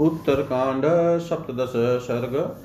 उत्तरकांड 0.00 0.82
सप्तदश 1.20 2.02
सर्ग 2.02 2.56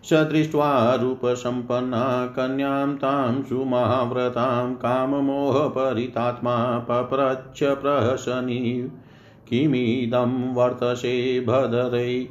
स 0.05 0.13
दृष्ट्वा 0.13 0.95
रूपसम्पन्ना 0.95 2.27
कन्यां 2.27 2.97
तां 2.97 3.43
सुमहाव्रतां 3.43 4.75
काममोहपरितात्मा 4.75 6.79
पप्रच्छ 6.79 7.63
प्रहसनी। 7.63 8.91
किमिदं 9.49 10.55
वर्तसे 10.55 11.41
भदरै 11.41 12.29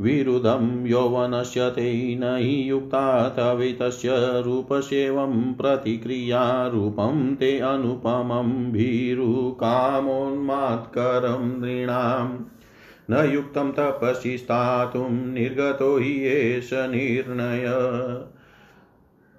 विरुद्धं 0.00 0.86
यौवनस्य 0.86 1.70
ते 1.70 2.16
न 2.20 2.22
हि 2.22 2.70
युक्ता 2.70 3.28
तवितस्य 3.28 4.12
रूपसेवं 4.16 5.54
प्रतिक्रिया 5.54 6.66
रूपं 6.66 7.36
ते 7.36 7.58
अनुपमं 7.58 8.72
भीरुकामोन्मात्करं 8.72 11.60
नृणाम् 11.60 12.38
न 13.10 13.34
युक्तं 13.34 13.72
तपसि 13.72 14.38
स्थातुं 14.38 15.10
निर्गतो 15.10 15.98
हि 15.98 16.26
एष 16.26 16.70
निर्णय। 16.72 17.64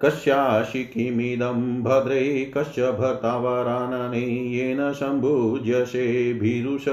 कस्याशि 0.02 0.84
किमिदं 0.84 1.82
भद्रे 1.82 2.52
कस्य 2.56 2.92
भर्तावरानने 2.92 4.52
येन 4.52 4.92
सम्भुज्यसे 4.92 6.34
भीरुष 6.34 6.84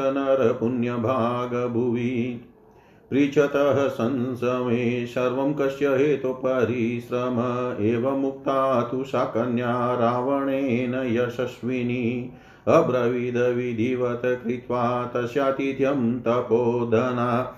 पृच्छतः 3.11 3.87
संसमे 3.87 5.05
सर्वं 5.05 5.53
कस्य 5.53 5.87
हेतुपरिश्रम 5.87 7.85
एव 7.85 8.17
मुक्ता 8.17 8.81
तु 8.81 9.03
सा 9.03 9.23
कन्या 9.23 9.95
रावणेन 9.95 10.93
यशस्विनी। 10.93 12.31
अब्रवीदविधिवत् 12.67 14.25
कृत्वा 14.25 15.05
तस्यातिथ्यं 15.05 16.19
तपोधना। 16.19 17.57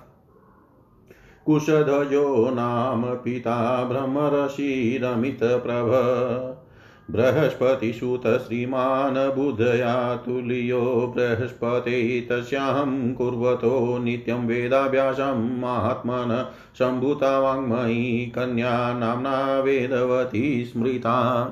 कुशध्वजो 1.46 2.50
नाम 2.50 3.04
पिता 3.04 3.86
भ्रमरशिरमितप्रभ। 3.86 5.90
बृहस्पतिसुत 7.12 8.28
श्रीमान् 8.28 9.36
बुधया 9.36 10.16
तुल्यो 10.16 11.14
बृहस्पते 11.16 12.22
तस्याहं 12.22 13.14
कुर्वतो 13.14 13.98
नित्यं 13.98 14.48
वेदाभ्यासं 14.48 15.60
महात्मन 15.60 16.52
सम्भूता 16.80 17.40
वाङ्मयी 17.40 18.32
कन्या 18.36 18.94
नाम्ना 18.94 19.60
वेदवती 19.60 20.66
स्मृता। 20.66 21.50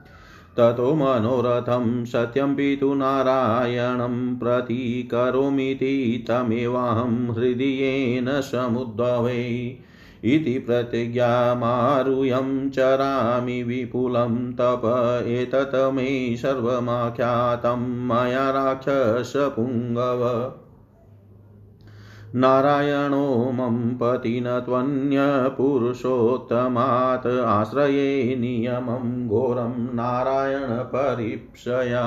ततो 0.60 0.94
मनोरथं 0.94 2.04
सत्यं 2.04 2.54
पितुनारायणं 2.54 4.38
प्रतीकरोमीति 4.38 6.24
तमेवाहं 6.28 7.34
हृदयेन 7.34 8.40
समुद्भवे 8.40 9.78
इति 10.24 10.58
प्रतिज्ञामारुह्यं 10.58 12.70
चरामि 12.70 13.62
विपुलं 13.62 14.52
तप 14.52 14.82
एतत् 15.26 15.94
मे 15.94 16.36
सर्वमाख्यातं 16.36 18.08
मया 18.08 18.50
राक्षसपुङ्गव। 18.50 20.52
नारायणो 22.34 23.52
मम 23.52 23.98
पतिन 24.00 24.44
त्वन्यपुरुषोत्तमात् 24.44 27.26
आश्रये 27.26 28.36
नियमं 28.36 29.28
घोरं 29.28 29.94
नारायणपरीप्सया 29.94 32.04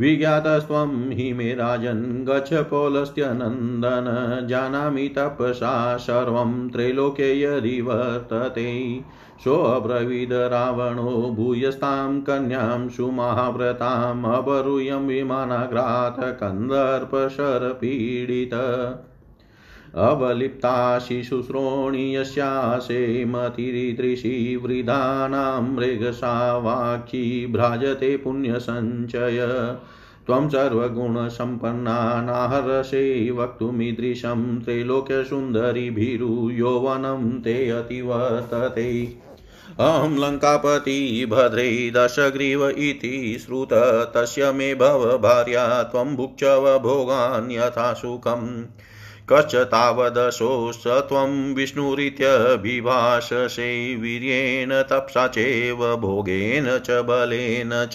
विज्ञातस्त्वं 0.00 1.10
हि 1.10 1.32
मे 1.32 1.54
राजन् 1.54 2.26
गच्छ 2.26 2.54
पोलस्त्यनन्दन 2.54 4.46
जानामि 4.50 5.08
तपसा 5.08 5.96
सर्वं 5.96 6.68
त्रैलोके 6.68 7.40
यदि 7.40 7.80
वर्तते 7.80 9.00
सोऽब्रवीद 9.44 10.32
रावणो, 10.32 11.32
भूयस्तां 11.36 12.20
कन्यां 12.20 12.88
सुमहाव्रताम् 12.88 15.06
विमानाग्रात् 15.06 16.20
कन्दर्पशरपीडित 16.20 18.50
अवलिप्ता 19.94 20.98
शिशुश्रोणि 20.98 22.16
यस्यासे 22.16 23.24
मतिरीदृशी 23.24 24.56
वृधानां 24.56 25.62
मृगसा 25.62 26.56
वाक्यी 26.56 27.46
भ्राजते 27.46 28.16
पुण्यसञ्चय। 28.16 29.74
त्वं 30.26 30.48
सर्वगुणसम्पन्ना 30.48 32.22
नाहर्षे 32.22 33.30
वक्तुमीदृशं 33.30 34.60
त्रैलोक्यसुन्दरीभिरुयौवनं 34.60 37.40
ते 37.40 37.70
अतिवर्तते। 37.70 39.16
अहं 39.80 40.18
लङ्कापति 40.18 41.26
भद्रे 41.30 41.92
दशग्रीव 41.96 42.68
इति 42.68 43.42
श्रुत, 43.46 44.12
तस्य 44.16 44.52
मे 44.52 44.74
भव 44.74 45.18
भार्या 45.18 45.82
त्वं 45.82 46.16
भुक्चव 46.16 46.78
भोगान् 46.78 47.52
यथा 47.52 47.92
सुखम्। 47.92 48.64
कश्च 49.32 49.54
तावदशोश्च 49.54 50.86
त्वं 50.86 51.54
विष्णुरित्यभिभाषसे 51.54 53.96
वीर्येण 53.96 54.82
तपसा 54.82 55.26
चैव, 55.26 55.96
भोगेन 55.96 56.78
च 56.78 56.90
बलेन 56.90 57.70
च। 57.72 57.94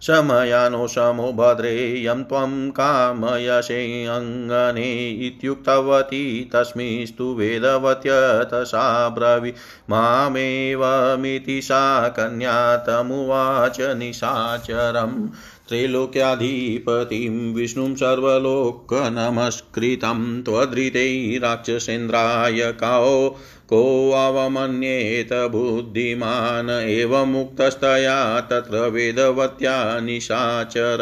समयानो 0.00 1.32
भद्रेयं 1.32 2.24
त्वं 2.24 2.70
कामयसे 2.70 4.06
अङ्गने 4.06 5.10
इत्युक्तवती, 5.10 6.50
तस्मिस्तु 6.52 7.34
वेदवत्यतसा 7.34 9.08
ब्रवी 9.08 9.52
मामेवमिति 9.90 11.62
सा 11.62 12.08
कन्या 12.08 12.76
तमुवाच 12.76 13.80
निशाचरम्। 13.80 15.28
त्रैलोक्याधिपतिं 15.68 17.54
विष्णुं 17.54 17.94
सर्वलोकनमस्कृतं 17.94 20.42
त्वधृते 20.42 21.38
राक्षसेन्द्राय 21.38 22.72
काओ, 22.72 23.36
को 23.68 24.10
अवमन्येत 24.10 25.28
बुद्धिमान् 25.32 26.70
एव 26.70 27.24
मुक्तस्तया 27.24 28.40
तत्र 28.40 28.78
वेदवत्या 28.78 30.00
निशाचर। 30.00 30.98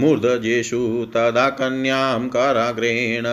मूर्धजेषु 0.00 1.06
तदा 1.14 1.50
कन्यां 1.50 2.28
कराग्रेण 2.28 3.24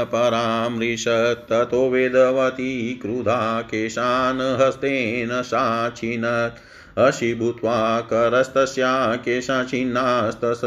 ततो 1.25 1.89
वेदवती 1.89 3.00
क्रुधा 3.01 3.61
केशान् 3.61 4.61
हस्तेन 4.61 5.41
साचिनत्। 5.41 6.57
अशि 6.97 7.33
भूत्वा 7.33 8.00
करस्तस्या 8.01 9.15
केशाचिन्नास्तस 9.15 10.62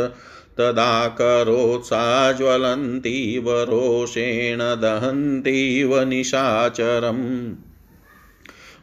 तदा 0.58 1.08
करोत्सा 1.08 2.32
ज्वलन्तीव 2.32 3.50
रोषेण 3.50 4.58
दहन्तीव 4.58 6.00
निशाचरम्। 6.00 7.67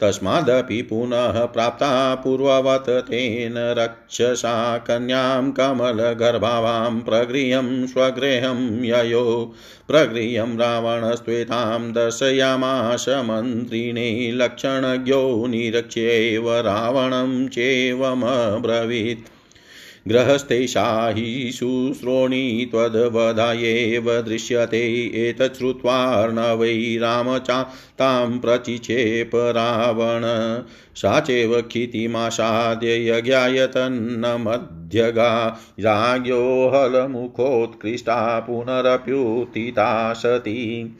तस्मादपि 0.00 0.82
पुनः 0.82 1.44
प्राप्ता 1.44 2.14
पूर्ववत् 2.14 2.88
तेन 2.88 3.54
रक्षसा 3.56 4.78
कन्यां 4.78 5.50
कमलगर्भावां 5.52 7.00
प्रगृहं 7.00 7.86
स्वगृहं 7.86 8.84
ययो। 8.84 9.54
प्रगृहं 9.88 10.58
रावणस्त्वेतां 10.58 11.92
दर्शयामाश 11.92 13.08
मन्त्रिणे 13.08 14.32
लक्षणज्ञो 14.34 15.46
निरक्ष्यैव 15.46 16.52
रावणं 16.52 17.48
चेवमब्रवीत्। 17.48 19.39
गृहस्थेशा 20.08 21.08
हि 21.08 21.52
शुश्रोणि 21.52 22.68
त्वद्वधायेव 22.70 24.20
दृश्यते 24.20 25.10
एतत् 25.28 25.56
श्रुत्वार्णवै 25.56 26.98
रामचा 27.00 27.72
तां 27.98 28.38
प्रचिक्षेप 28.38 29.30
रावण। 29.34 30.22
सा 30.94 31.20
चैव 31.20 31.62
क्षितिमासाद्य 31.62 33.08
यज्ञायतन्नमध्यगा 33.08 35.60
राज्ञो 35.80 36.68
हलमुखोत्कृष्टा 36.68 38.40
पुनरप्युत्थिता 38.40 40.12
सती 40.12 40.96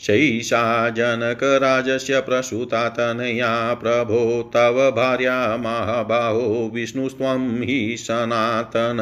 शैषा 0.00 0.90
जनकराजस्य 0.90 2.20
प्रसूता 2.20 2.88
प्रभो 3.74 4.50
तव 4.54 4.90
भार्या 4.96 5.56
महाबाहो 5.56 6.70
विष्णुस्त्वं 6.74 7.62
हि 7.62 7.96
सनातन। 7.98 8.96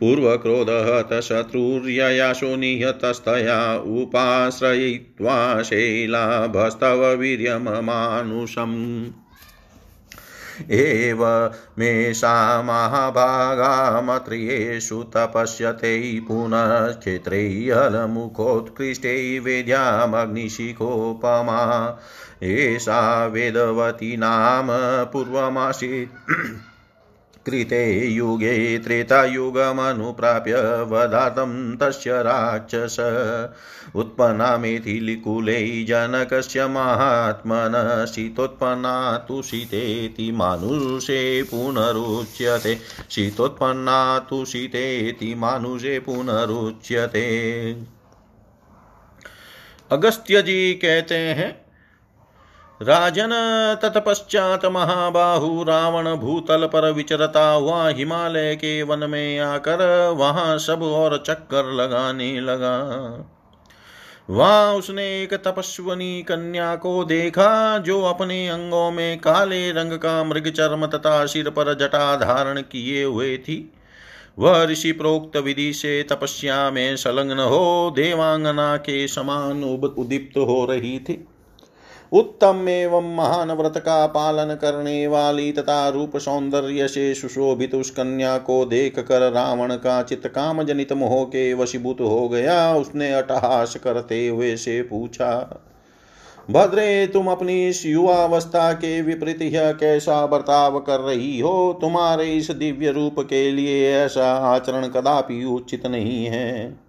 पूर्वक्रोधहत 0.00 1.20
शत्रुर्ययाशो 1.20 2.56
निहतस्तया 2.56 3.78
उपाश्रयित्वा 3.78 5.62
शैलाभस्तव 5.62 7.14
वीर्यममानुषम्। 7.14 9.06
एव 10.70 11.52
मेषा 11.78 12.62
महाभागामत्रियेषु 12.62 15.02
तपस्यते 15.02 16.20
पुनः 16.20 16.92
क्षेत्रे 16.92 17.48
हलमुखोत्कृष्टे 17.48 19.38
वेद्यामग्निशिखोपमा। 19.38 21.98
एषा 22.42 23.26
वेदवती 23.26 24.16
नाम 24.16 24.66
पूर्वमासीत्। 25.12 26.67
कृते 27.50 28.06
युगे 28.06 28.78
त्रेतायुगमनुप्राप्य 28.78 30.54
वधातं 30.84 31.76
तस्य 31.76 32.22
राक्षस। 32.22 32.96
उत्पन्ना 33.96 34.56
मेथिलिकुले 34.58 35.84
जनकस्य 35.84 36.66
महात्मन 36.66 38.06
शीतोत्पन्ना 38.14 39.16
तु 39.18 39.42
शीतेति 39.42 40.30
मानुषे 40.32 41.42
पुनरुच्यते। 41.42 42.74
शीतोत्पन्ना 43.10 44.18
तु 44.18 44.44
शीतेति 44.44 45.34
मानुषे 45.34 45.98
पुनरुच्यते। 45.98 47.24
अगस्त्य 49.92 50.42
जी 50.42 50.74
कहते 50.74 51.16
हैं 51.16 51.67
राजन 52.80 53.30
तत्पश्चात 53.82 54.64
महाबाहु 54.64 55.62
रावण 55.62 56.08
भूतल 56.16 56.66
पर 56.66 56.90
विचरता 56.92 57.48
हुआ 57.50 57.88
हिमालय 57.88 58.54
के 58.56 58.82
वन 58.82 58.98
में 59.10 59.38
आकर 59.38 59.80
वहाँ 60.16 60.58
सब 60.58 60.82
और 60.82 61.16
चक्कर 61.26 61.72
लगाने 61.72 62.40
लगा। 62.40 62.76
वहाँ 64.30 64.74
उसने 64.74 65.06
एक 65.22 65.34
तपस्वनी 65.34 66.22
कन्या 66.22 66.74
को 66.76 67.04
देखा, 67.04 67.78
जो 67.78 68.02
अपने 68.02 68.48
अंगों 68.48 68.90
में 68.90 69.18
काले 69.18 69.70
रंग 69.72 69.92
का 69.92 70.24
मृग 70.24 70.48
चर्म 70.48 70.86
तथा 70.86 71.24
सिर 71.26 71.50
पर 71.50 71.72
जटा 71.74 72.16
धारण 72.16 72.60
किए 72.62 73.04
हुए 73.04 73.36
थी। 73.38 73.58
वह 74.38 74.62
ऋषि 74.64 74.92
प्रोक्त 74.92 75.36
विधि 75.36 75.72
से 75.72 76.02
तपस्या 76.02 76.70
में 76.70 76.96
संलग्न 76.96 77.38
हो 77.38 77.92
देवांगना 77.96 78.76
के 78.76 79.08
समान 79.08 79.64
उदीप्त 79.98 80.38
हो 80.38 80.64
रही 80.64 80.98
थी। 80.98 81.26
उत्तम 82.12 82.68
एवं 82.68 83.14
महान 83.16 83.50
व्रत 83.52 83.76
का 83.76 84.06
पालन 84.06 84.54
करने 84.54 85.06
वाली 85.06 85.50
तथा 85.52 85.88
रूप 85.88 86.16
सौंदर्य 86.16 86.88
से 86.88 87.14
सुशोभित 87.14 87.74
उस 87.74 87.90
कन्या 87.90 88.36
को 88.38 88.64
देख 88.64 88.98
कर 88.98 89.30
रावण 89.32 89.74
का 89.74 90.02
चित्त 90.02 90.28
काम 90.28 90.62
जनित 90.62 90.92
मोह 90.92 91.24
के 91.24 91.52
वशीभूत 91.54 92.00
हो 92.00 92.28
गया। 92.28 92.74
उसने 92.74 93.12
अटहास 93.12 93.74
करते 93.76 94.26
हुए 94.28 94.56
से 94.56 94.80
पूछा, 94.82 95.60
भद्रे, 96.50 97.06
तुम 97.06 97.26
अपनी 97.26 97.68
इस 97.68 97.84
युवावस्था 97.86 98.72
के 98.72 99.00
विपरीत 99.02 99.42
यह 99.42 99.72
कैसा 99.72 100.26
बर्ताव 100.26 100.78
कर 100.80 101.00
रही 101.00 101.38
हो? 101.40 101.78
तुम्हारे 101.80 102.32
इस 102.32 102.50
दिव्य 102.50 102.90
रूप 102.90 103.20
के 103.20 103.50
लिए 103.50 103.94
ऐसा 103.94 104.32
आचरण 104.46 104.86
कदापि 104.86 105.44
उचित 105.44 105.86
नहीं 105.86 106.24
है। 106.26 106.87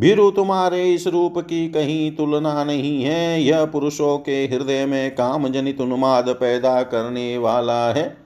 भीरु 0.00 0.30
तुम्हारे 0.30 0.94
इस 0.94 1.06
रूप 1.06 1.38
की 1.38 1.68
कहीं 1.68 2.16
तुलना 2.16 2.64
नहीं 2.64 3.04
है। 3.04 3.42
यह 3.42 3.64
पुरुषों 3.64 4.18
के 4.18 4.44
हृदय 4.44 4.86
में 4.86 5.14
काम 5.14 5.48
जनित 5.48 5.80
उन्माद 5.80 6.28
पैदा 6.28 6.82
करने 6.82 7.38
वाला 7.38 7.92
है। 7.92 8.16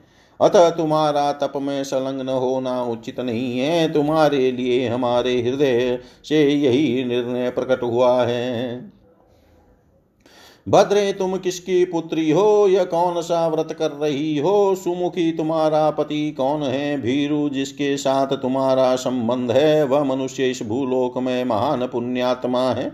अतः 0.41 0.69
तुम्हारा 0.69 1.31
तप 1.31 1.53
में 1.55 1.83
संलग्न 1.83 2.29
होना 2.29 2.83
उचित 2.83 3.19
नहीं 3.19 3.59
है। 3.59 3.93
तुम्हारे 3.93 4.51
लिए 4.51 4.87
हमारे 4.87 5.41
हृदय 5.41 5.99
से 6.23 6.49
यही 6.49 7.03
निर्णय 7.03 7.49
प्रकट 7.49 7.83
हुआ 7.83 8.23
है। 8.25 8.98
भद्रे 10.67 11.13
तुम 11.13 11.37
किसकी 11.37 11.85
पुत्री 11.85 12.31
हो? 12.31 12.67
यह 12.67 12.83
कौन 12.83 13.21
सा 13.21 13.47
व्रत 13.47 13.75
कर 13.79 13.91
रही 13.91 14.37
हो? 14.37 14.75
सुमुखी 14.75 15.31
तुम्हारा 15.31 15.89
पति 15.89 16.31
कौन 16.31 16.63
है? 16.63 17.01
भीरु 17.01 17.49
जिसके 17.49 17.97
साथ 17.97 18.27
तुम्हारा 18.27 18.95
संबंध 18.95 19.51
है, 19.51 19.83
वह 19.83 20.03
मनुष्य 20.03 20.49
इस 20.49 20.63
भूलोक 20.63 21.17
में 21.17 21.43
महान 21.43 21.87
पुण्यात्मा 21.87 22.71
है। 22.71 22.91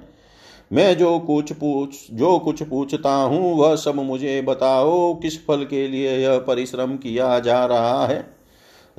मैं 0.74 0.98
जो 0.98 1.20
कुछ 1.20 1.54
पूछ, 1.54 1.90
जो 2.14 2.40
कुछ 2.40 2.64
पूछता 2.64 3.16
हूँ, 3.16 3.58
वह 3.58 3.76
सब 3.76 3.96
मुझे 3.96 4.42
बताओ, 4.42 5.14
किस 5.14 5.48
फल 5.48 5.64
के 5.64 5.88
लिए 5.88 6.18
यह 6.18 6.38
परिश्रम 6.38 6.98
किया 6.98 7.40
जा 7.40 7.66
रहा 7.66 8.06
है? 8.06 8.36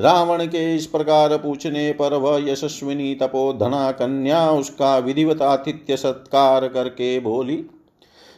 रावण 0.01 0.45
के 0.47 0.77
इस 0.77 0.87
प्रकार 0.87 1.37
पूछने 1.37 1.93
पर 1.93 2.15
वह 2.15 2.51
यशस्विनी 2.51 3.15
तपोधना 3.15 3.91
कन्या 3.91 4.51
उसका 4.51 4.99
विधिवत 4.99 5.43
आतिथ्य 5.43 5.97
सत्कार 5.97 6.69
करके 6.69 7.21
बोली 7.21 7.65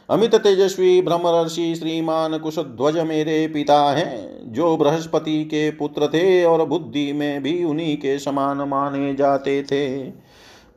अमित 0.09 0.35
तेजस्वी 0.35 1.01
ब्रह्मर्षि 1.01 1.75
श्रीमान 1.75 2.37
कुशध्वज 2.37 2.97
मेरे 2.97 3.47
पिता 3.47 3.91
हैं, 3.91 4.53
जो 4.53 4.77
बृहस्पति 4.77 5.43
के 5.45 5.71
पुत्र 5.71 6.07
थे 6.07 6.43
और 6.43 6.65
बुद्धि 6.65 7.13
में 7.13 7.43
भी 7.43 7.63
उन्हीं 7.63 7.97
के 7.97 8.19
समान 8.19 8.57
माने 8.57 9.15
जाते 9.15 9.63
थे। 9.63 10.03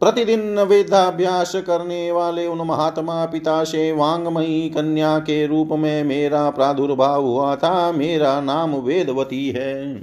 प्रतिदिन 0.00 0.58
वेदाभ्यास 0.58 1.52
करने 1.56 2.12
वाले 2.12 2.46
उन 2.46 2.58
महात्मा 2.58 3.24
पिता 3.24 3.64
से 3.64 3.92
वांगमयी 3.92 4.68
कन्या 4.68 5.18
के 5.18 5.46
रूप 5.46 5.68
में 5.72 6.04
मेरा 6.04 6.50
प्रादुर्भाव 6.50 7.24
हुआ 7.24 7.56
था, 7.56 7.92
मेरा 7.92 8.40
नाम 8.40 8.74
वेदवती 8.74 9.48
है। 9.48 10.00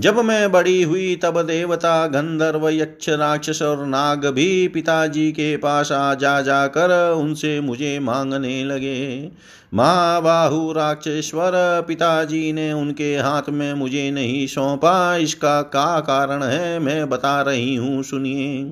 जब 0.00 0.18
मैं 0.18 0.52
बड़ी 0.52 0.82
हुई, 0.82 1.16
तब 1.16 1.42
देवता, 1.42 2.06
गंधर्व, 2.06 2.68
यक्ष, 2.68 3.08
राक्षस 3.08 3.62
और 3.62 3.86
नाग 3.86 4.26
भी 4.26 4.68
पिताजी 4.68 5.32
के 5.32 5.56
पास 5.56 5.92
आ 5.92 6.14
जा 6.14 6.42
जाकर 6.42 7.12
उनसे 7.12 7.60
मुझे 7.60 7.98
मांगने 7.98 8.64
लगे। 8.64 9.30
महाबाहु 9.74 10.72
राक्षेश्वर, 10.72 11.52
पिताजी 11.88 12.52
ने 12.52 12.72
उनके 12.72 13.16
हाथ 13.16 13.42
में 13.48 13.74
मुझे 13.74 14.10
नहीं 14.10 14.46
सौंपा। 14.46 15.16
इसका 15.16 15.62
का 15.62 16.00
कारण 16.00 16.42
है, 16.42 16.78
मैं 16.78 17.08
बता 17.08 17.42
रही 17.42 17.74
हूँ, 17.74 18.02
सुनिए। 18.02 18.64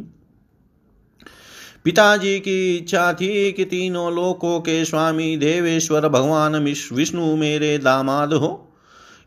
पिताजी 1.85 2.38
की 2.38 2.76
इच्छा 2.76 3.12
थी 3.12 3.52
कि 3.52 3.64
तीनों 3.64 4.14
लोकों 4.14 4.61
के 4.61 4.85
स्वामी 4.85 5.37
देवेश्वर 5.37 6.09
भगवान 6.09 6.57
विष्णु 6.93 7.37
मेरे 7.37 7.78
दामाद 7.78 8.33
हो। 8.33 8.71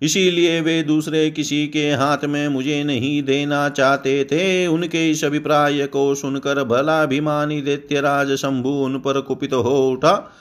इसीलिए 0.01 0.61
वे 0.61 0.83
दूसरे 0.83 1.29
किसी 1.31 1.67
के 1.67 1.91
हाथ 1.91 2.25
में 2.25 2.47
मुझे 2.47 2.83
नहीं 2.83 3.23
देना 3.23 3.69
चाहते 3.69 4.23
थे। 4.23 4.67
उनके 4.67 5.09
इस 5.11 5.23
अभिप्राय 5.23 5.85
को 5.87 6.15
सुनकर 6.15 6.63
भला 6.63 7.01
अभिमानी 7.03 7.61
दैत्यराज 7.61 8.31
शंभु 8.31 8.69
उन 8.69 8.99
पर 8.99 9.21
कुपित 9.21 9.53
हो 9.53 9.89
उठा 9.89 10.33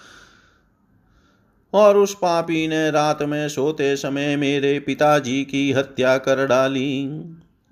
और 1.73 1.97
उस 1.97 2.15
पापी 2.15 2.67
ने 2.69 2.91
रात 2.91 3.23
में 3.23 3.49
सोते 3.49 3.97
समय 3.97 4.37
मेरे 4.37 4.79
पिताजी 4.81 5.43
की 5.45 5.73
हत्या 5.73 6.19
कर 6.19 6.47
डाली। 6.47 7.07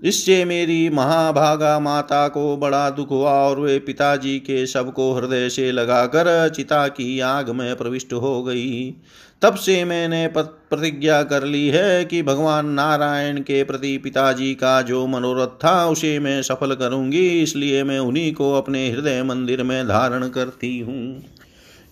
इससे 0.03 0.45
मेरी 0.45 0.89
महाभागा 0.91 1.79
माता 1.81 2.29
को 2.29 2.57
बड़ा 2.57 2.91
दुख 2.91 3.11
हुआ 3.11 3.31
और 3.31 3.61
वे 3.61 3.79
पिताजी 3.79 4.39
के 4.39 4.67
शव 4.67 4.91
को 4.91 5.13
हृदय 5.13 5.49
से 5.49 5.73
लगाकर 5.73 6.49
चिता 6.49 6.89
की 6.89 7.21
आग 7.21 7.51
में 7.51 7.77
प्रविष्ट 7.77 8.13
हो 8.13 8.43
गई। 8.43 8.95
तब 9.43 9.55
से 9.55 9.85
मैंने 9.85 10.27
प्रतिज्ञा 10.27 11.23
कर 11.23 11.45
ली 11.45 11.69
है 11.69 12.05
कि 12.05 12.23
भगवान 12.23 12.67
नारायण 12.67 13.39
के 13.39 13.65
प्रति 13.65 13.99
पिताजी 13.99 14.55
का 14.55 14.83
जो 14.83 15.07
मनोरथ 15.07 15.47
था, 15.47 15.87
उसे 15.87 16.19
मैं 16.19 16.43
सफल 16.43 16.75
करूँगी, 16.75 17.43
इसलिए 17.43 17.85
मैं 17.85 17.99
उन्हीं 17.99 18.33
को 18.35 18.53
अपने 18.55 18.91
हृदय 18.91 19.23
मंदिर 19.23 19.63
में 19.63 19.89
धारण 19.89 20.29
करती 20.29 20.79
हूँ। 20.79 21.25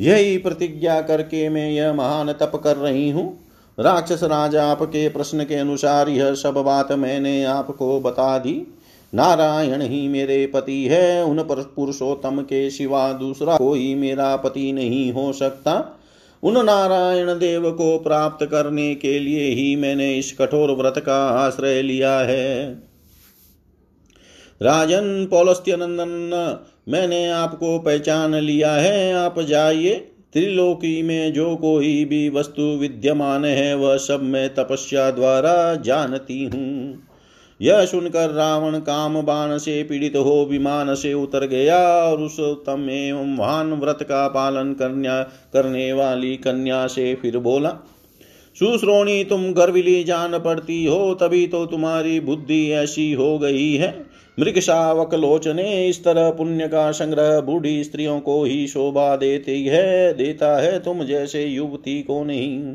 यही 0.00 0.38
प्रतिज्ञा 0.38 1.00
करके 1.00 1.48
मैं 1.48 1.70
यह 1.70 1.92
महान 1.92 2.32
तप 2.32 2.60
कर 2.64 2.76
रही 2.76 3.10
हूँ। 3.10 3.41
राक्षस 3.78 4.22
राज 4.22 4.56
आपके 4.56 5.08
प्रश्न 5.08 5.44
के 5.44 5.54
अनुसार 5.54 6.08
यह 6.08 6.34
सब 6.34 6.54
बात 6.54 6.92
मैंने 6.92 7.44
आपको 7.44 8.00
बता 8.00 8.38
दी। 8.38 8.74
नारायण 9.14 9.82
ही 9.82 10.08
मेरे 10.08 10.46
पति 10.46 10.84
है, 10.84 11.24
उन 11.24 11.42
पर 11.42 11.72
पुरुषोत्तम 11.76 12.40
के 12.40 12.70
सिवा 12.70 13.12
दूसरा 13.12 13.56
कोई 13.56 13.94
मेरा 13.94 14.36
पति 14.36 14.72
नहीं 14.72 15.12
हो 15.12 15.32
सकता। 15.32 15.98
उन 16.42 16.64
नारायण 16.64 17.38
देव 17.38 17.70
को 17.70 17.98
प्राप्त 17.98 18.46
करने 18.46 18.94
के 18.94 19.18
लिए 19.18 19.50
ही 19.50 19.76
मैंने 19.76 20.14
इस 20.14 20.32
कठोर 20.32 20.70
व्रत 20.70 20.98
का 20.98 21.28
आश्रय 21.28 21.82
लिया 21.82 22.18
है। 22.18 22.74
राजन 24.62 25.28
पौलस्त्य 25.30 25.76
नंदन, 25.76 26.64
मैंने 26.88 27.30
आपको 27.30 27.78
पहचान 27.78 28.34
लिया 28.34 28.72
है, 28.72 29.14
आप 29.14 29.40
जाइए। 29.40 30.11
त्रिलोकी 30.34 31.02
में 31.02 31.32
जो 31.32 31.56
कोई 31.56 32.04
भी 32.04 32.28
वस्तु 32.28 32.62
विद्यमान 32.62 33.44
है, 33.44 33.74
वह 33.74 33.96
सब 33.96 34.22
मैं 34.22 34.54
तपस्या 34.54 35.10
द्वारा 35.10 35.74
जानती 35.74 36.44
हूँ। 36.44 37.02
यह 37.60 37.84
सुनकर 37.86 38.30
रावण 38.30 38.78
काम 38.78 39.20
बाण 39.22 39.56
से 39.58 39.82
पीड़ित 39.82 40.16
हो 40.16 40.46
विमान 40.50 40.94
से 40.94 41.12
उतर 41.14 41.46
गया 41.46 41.78
और 41.78 42.20
उस 42.20 42.38
उत्तम 42.40 42.88
एवं 42.90 43.36
महान 43.36 43.72
व्रत 43.72 43.98
का 44.02 44.26
पालन 44.28 44.72
करने 44.72 45.08
करने 45.52 45.92
वाली 45.92 46.36
कन्या 46.36 46.86
से 46.86 47.14
फिर 47.14 47.38
बोला, 47.38 47.70
सुश्रोणी, 48.56 49.24
तुम 49.24 49.52
गर्विली 49.52 50.04
जान 50.04 50.38
पड़ती 50.38 50.84
हो, 50.86 51.14
तभी 51.14 51.46
तो 51.46 51.64
तुम्हारी 51.66 52.18
बुद्धि 52.20 52.70
ऐसी 52.70 53.12
हो 53.12 53.38
गई 53.38 53.72
है। 53.72 54.11
मृग 54.40 54.58
शावक 54.58 55.14
लोचने 55.14 55.88
इस 55.88 56.04
तरह 56.04 56.30
पुण्य 56.30 56.68
का 56.68 56.92
संग्रह 56.92 57.40
बूढ़ी 57.40 57.84
स्त्रियों 57.84 58.20
को 58.20 58.44
ही 58.44 58.68
शोभा 58.68 59.16
देती 59.16 59.66
है, 59.66 60.14
देता 60.14 60.56
है 60.56 60.80
तुम 60.80 61.04
जैसे 61.04 61.44
युवती 61.44 62.02
को 62.02 62.24
नहीं। 62.24 62.72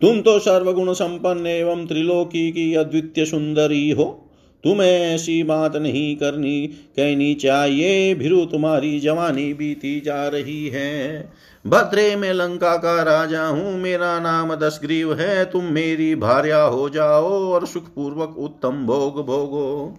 तुम 0.00 0.20
तो 0.20 0.38
सर्वगुण 0.38 0.92
संपन्न 0.92 1.46
एवं 1.46 1.86
त्रिलोकी 1.86 2.50
की 2.50 2.74
अद्वितीय 2.74 3.24
सुंदरी 3.24 3.90
हो। 3.90 4.27
तुम्हें 4.64 5.14
ऐसी 5.14 5.42
बात 5.42 5.76
नहीं 5.76 6.16
करनी 6.16 6.66
कहनी 6.66 7.34
चाहिए 7.34 8.14
भिरु 8.14 8.44
तुम्हारी 8.44 8.98
जवानी 9.00 9.52
बीती 9.54 10.00
जा 10.00 10.26
रही 10.28 10.68
है। 10.68 11.20
भद्रे 11.64 12.16
में 12.16 12.32
लंका 12.32 12.76
का 12.76 13.02
राजा 13.02 13.46
हूँ 13.46 13.76
मेरा 13.78 14.18
नाम 14.20 14.54
दसग्रीव 14.54 15.14
है 15.14 15.44
तुम 15.44 15.64
मेरी 15.64 16.14
भार्या 16.14 16.62
हो 16.62 16.88
जाओ 16.88 17.30
और 17.50 17.66
सुखपूर्वक 17.66 18.38
उत्तम 18.38 18.84
भोग 18.86 19.26
भोगो। 19.26 19.98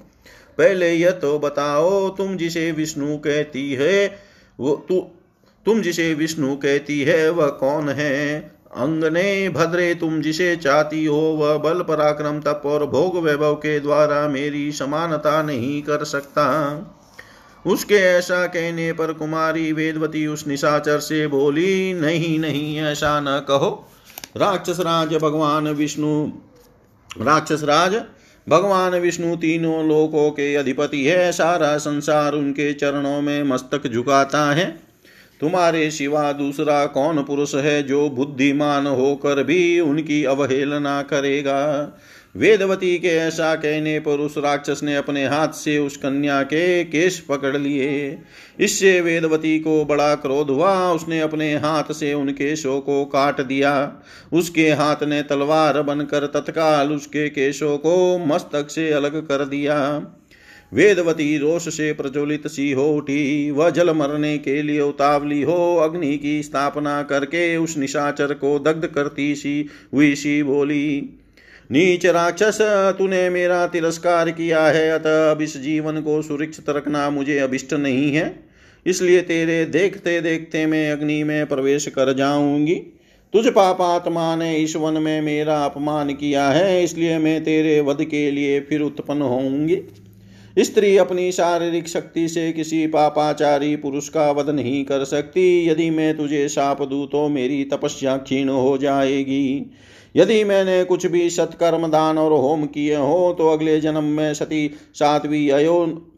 पहले 0.58 0.94
यह 0.94 1.12
तो 1.12 1.38
बताओ 1.40 2.10
तुम 2.10 2.38
जिसे 2.38 2.72
विष्णु 2.72 3.18
कहती 3.18 3.72
है 3.74 4.16
वो 4.60 4.76
तु, 4.90 5.00
तुम 5.66 5.82
जिसे 5.82 6.14
विष्णु 6.14 6.56
कहती 6.56 7.02
है 7.02 7.30
वह 7.30 7.48
कौन 7.48 7.90
है? 7.90 8.40
अंगने 8.76 9.50
भद्रे 9.50 9.96
तुम 9.96 10.22
जिसे 10.22 10.56
चाहती 10.56 11.06
हो, 11.06 11.18
वह 11.18 11.58
बल 11.58 11.82
पराक्रम 11.82 12.40
तप 12.40 12.62
और 12.66 12.86
भोग 12.86 13.18
वैभव 13.18 13.54
के 13.54 13.80
द्वारा 13.80 14.28
मेरी 14.28 14.72
समानता 14.72 15.44
नहीं 15.44 15.82
कर 15.82 16.04
सकता। 16.04 16.46
उसके 17.66 17.96
ऐसा 17.96 18.46
कहने 18.46 18.94
पर 18.94 19.14
कुमारी 19.14 19.72
वेदवती 19.74 20.28
उस 20.28 20.48
निशाचर 20.48 21.00
से 21.00 21.28
बोली, 21.28 21.94
नहीं 21.94 22.40
नहीं, 22.40 22.82
ऐसा 22.82 23.20
न 23.20 23.46
कहो। 23.48 23.88
राक्षस 24.38 24.80
राज, 24.80 25.16
भगवान 25.16 25.68
विष्णु, 25.68 26.32
राक्षस 27.22 27.64
राज, 27.64 28.02
भगवान 28.50 28.96
विष्णु 28.96 29.36
तीनों 29.36 29.88
लोकों 29.88 30.32
के 30.32 30.56
अधिपति 30.56 31.06
है। 31.06 31.32
सारा 31.32 31.78
संसार 31.78 32.34
उनके 32.34 32.74
चरणों 32.74 33.22
में 33.22 33.44
मस्तक 33.44 33.88
झुकाता 33.88 34.52
है। 34.52 34.89
तुम्हारे 35.42 35.92
सिवा 35.92 36.32
दूसरा 36.32 36.86
कौन 36.86 37.24
पुरुष 37.24 37.56
है 37.56 37.84
जो 37.84 38.10
बुद्धिमान 38.10 38.88
होकर 38.88 39.44
भी 39.44 39.80
उनकी 39.80 40.24
अवहेलना 40.24 41.02
करेगा? 41.02 41.92
वेदवती 42.36 43.00
के 43.00 43.08
ऐसा 43.08 43.56
कहने 43.56 44.00
पर 44.00 44.12
उस 44.12 44.38
राक्षस 44.38 44.80
ने 44.84 44.96
अपने 44.96 45.26
हाथ 45.28 45.48
से 45.48 45.78
उस 45.78 45.98
कन्या 45.98 46.44
के 46.44 46.84
केश 46.84 47.20
पकड़ 47.20 47.58
लिए। 47.58 48.18
इससे 48.60 49.02
वेदवती 49.02 49.60
को 49.60 49.86
बड़ा 49.86 50.16
क्रोध 50.16 50.50
हुआ। 50.50 50.92
उसने 50.92 51.20
अपने 51.20 51.56
हाथ 51.56 51.94
से 51.94 52.14
उन 52.14 52.30
केशों 52.30 52.82
को 52.82 53.06
काट 53.06 53.42
दिया। 53.42 53.94
उसके 54.34 54.70
हाथ 54.70 55.04
ने 55.04 55.22
तलवार 55.22 55.82
बनकर 55.82 56.26
तत्काल 56.26 56.94
उसके 56.94 57.30
केशों 57.30 57.78
को 57.78 58.18
मस्तक 58.18 58.70
से 58.70 58.92
अलग 58.92 59.28
कर 59.28 59.46
दिया। 59.46 60.06
वेदवती 60.72 61.38
रोष 61.38 61.68
से 61.68 61.92
प्रज्वलित 61.94 62.48
सी 62.48 62.72
हो 62.72 62.84
उठी 62.90 63.52
वह 63.52 63.70
जल 63.70 63.90
मरने 63.90 64.38
के 64.38 64.62
लिए 64.62 64.82
उतावली 64.82 65.42
हो, 65.42 65.76
अग्नि 65.78 66.18
की 66.18 66.42
स्थापना 66.44 67.02
करके 67.04 67.56
उस 67.58 67.78
निशाचर 67.78 68.34
को 68.34 68.58
दग्ध 68.60 68.88
करती 68.88 69.34
सी, 69.36 69.66
हुई 69.94 70.14
सी 70.16 70.42
बोली, 70.44 71.10
नीच 71.72 72.06
राक्षस, 72.06 72.58
तूने 72.98 73.30
मेरा 73.30 73.66
तिरस्कार 73.68 74.30
किया 74.32 74.62
है, 74.62 74.90
अतः 74.90 75.32
अब 75.32 75.42
इस 75.42 75.58
जीवन 75.58 76.02
को 76.02 76.22
सुरक्षित 76.22 76.70
रखना 76.70 77.10
मुझे 77.10 77.38
अभिष्ट 77.40 77.74
नहीं 77.74 78.12
है। 78.12 78.34
इसलिए 78.86 79.22
तेरे 79.22 79.64
देखते 79.66 80.20
देखते 80.22 80.66
मैं 80.66 80.92
अग्नि 80.92 81.24
में 81.24 81.46
प्रवेश 81.46 81.88
कर 81.88 82.14
जाऊँगी। 82.14 82.76
तुझ 83.34 83.46
पापात्मा 83.48 84.36
ने 84.36 84.56
इस 84.58 84.76
वन 84.76 84.94
में 84.94 85.22
मेरा 85.22 85.58
अपमान 85.66 86.14
किया 86.14 86.48
है, 86.50 86.84
इसलिए 86.84 87.18
मैं 87.18 87.44
तेरे 87.44 87.80
वध 87.82 88.04
के 88.04 88.30
लिए 88.32 88.60
फिर 88.60 88.82
उत्पन्न 88.82 89.22
होंगी 89.22 89.76
स्त्री 90.58 90.96
अपनी 90.98 91.32
शारीरिक 91.32 91.88
शक्ति 91.88 92.28
से 92.28 92.52
किसी 92.52 92.86
पापाचारी 92.88 93.76
पुरुष 93.76 94.08
का 94.10 94.30
वध 94.32 94.50
नहीं 94.50 94.84
कर 94.86 95.04
सकती। 95.06 95.68
यदि 95.68 95.90
मैं 95.90 96.16
तुझे 96.18 96.48
साप 96.50 96.82
दू 96.82 97.06
तो 97.06 97.28
मेरी 97.30 97.64
तपस्या 97.64 98.18
क्षीण 98.18 98.50
हो 98.50 98.78
जाएगी। 98.78 99.72
यदि 100.16 100.44
मैंने 100.44 100.84
कुछ 100.84 101.06
भी 101.06 101.30
सत्कर्म, 101.30 101.88
दान 101.88 102.18
और 102.18 102.32
होम 102.34 102.66
किए 102.66 102.96
हो 102.96 103.36
तो 103.38 103.50
अगले 103.50 103.80
जन्म 103.82 104.04
में 104.04 104.34
सती 104.34 104.70
सातवीं 104.94 105.50
अयो, 105.52 105.78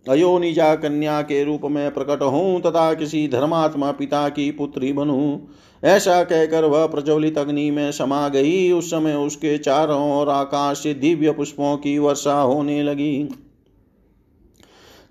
अयोनिजा 0.09 0.73
कन्या 0.75 1.21
के 1.21 1.43
रूप 1.43 1.61
में 1.65 1.93
प्रकट 1.93 2.21
हूँ 2.23 2.61
तथा 2.61 2.93
किसी 2.93 3.27
धर्मात्मा 3.27 3.91
पिता 3.91 4.27
की 4.29 4.50
पुत्री 4.51 4.93
बनूं। 4.93 5.38
ऐसा 5.83 6.23
कहकर 6.23 6.65
वह 6.65 6.85
प्रज्वलित 6.85 7.38
अग्नि 7.38 7.69
में 7.71 7.91
समा 7.91 8.27
गई। 8.29 8.71
उस 8.71 8.89
समय 8.91 9.15
उसके 9.15 9.57
चारों 9.57 10.01
ओर 10.19 10.29
आकाश 10.29 10.77
से 10.77 10.93
दिव्य 10.93 11.31
पुष्पों 11.31 11.75
की 11.77 11.97
वर्षा 11.97 12.39
होने 12.39 12.81
लगी। 12.83 13.29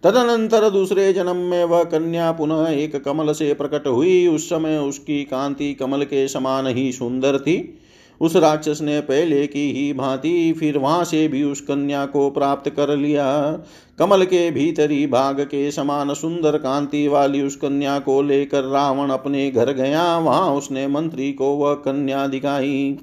तदनंतर 0.04 0.70
दूसरे 0.70 1.12
जन्म 1.12 1.36
में 1.36 1.64
वह 1.64 1.84
कन्या 1.84 2.32
पुनः 2.32 2.68
एक 2.68 3.04
कमल 3.04 3.32
से 3.32 3.54
प्रकट 3.54 3.86
हुई। 3.86 4.26
उस 4.26 4.48
समय 4.48 4.78
उसकी 4.78 5.24
कांति 5.24 5.74
कमल 5.74 6.04
के 6.04 6.28
समान 6.28 6.66
ही 6.66 6.92
सुंदर 6.92 7.38
थी। 7.38 7.78
उस 8.20 8.36
राक्षस 8.36 8.78
ने 8.82 9.00
पहले 9.00 9.46
की 9.46 9.70
ही 9.72 9.92
भांति 9.92 10.52
फिर 10.52 10.78
वहाँ 10.78 11.04
से 11.04 11.28
भी 11.28 11.42
उस 11.42 11.60
कन्या 11.60 12.06
को 12.06 12.30
प्राप्त 12.30 12.70
कर 12.70 12.96
लिया। 12.96 13.58
कमल 13.98 14.24
के 14.24 14.50
भीतरी 14.50 15.06
भाग 15.06 15.40
के 15.40 15.70
समान 15.70 16.14
सुंदर 16.14 16.58
कांति 16.58 17.08
वाली 17.08 17.42
उस 17.42 17.56
कन्या 17.56 17.98
को 17.98 18.22
लेकर 18.22 18.64
रावण 18.64 19.10
अपने 19.10 19.50
घर 19.50 19.72
गया। 19.72 20.18
वहाँ 20.18 20.50
उसने 20.50 20.86
मंत्री 20.86 21.32
को 21.32 21.54
वह 21.56 21.74
कन्या 21.74 22.26
दिखाई। 22.26 22.98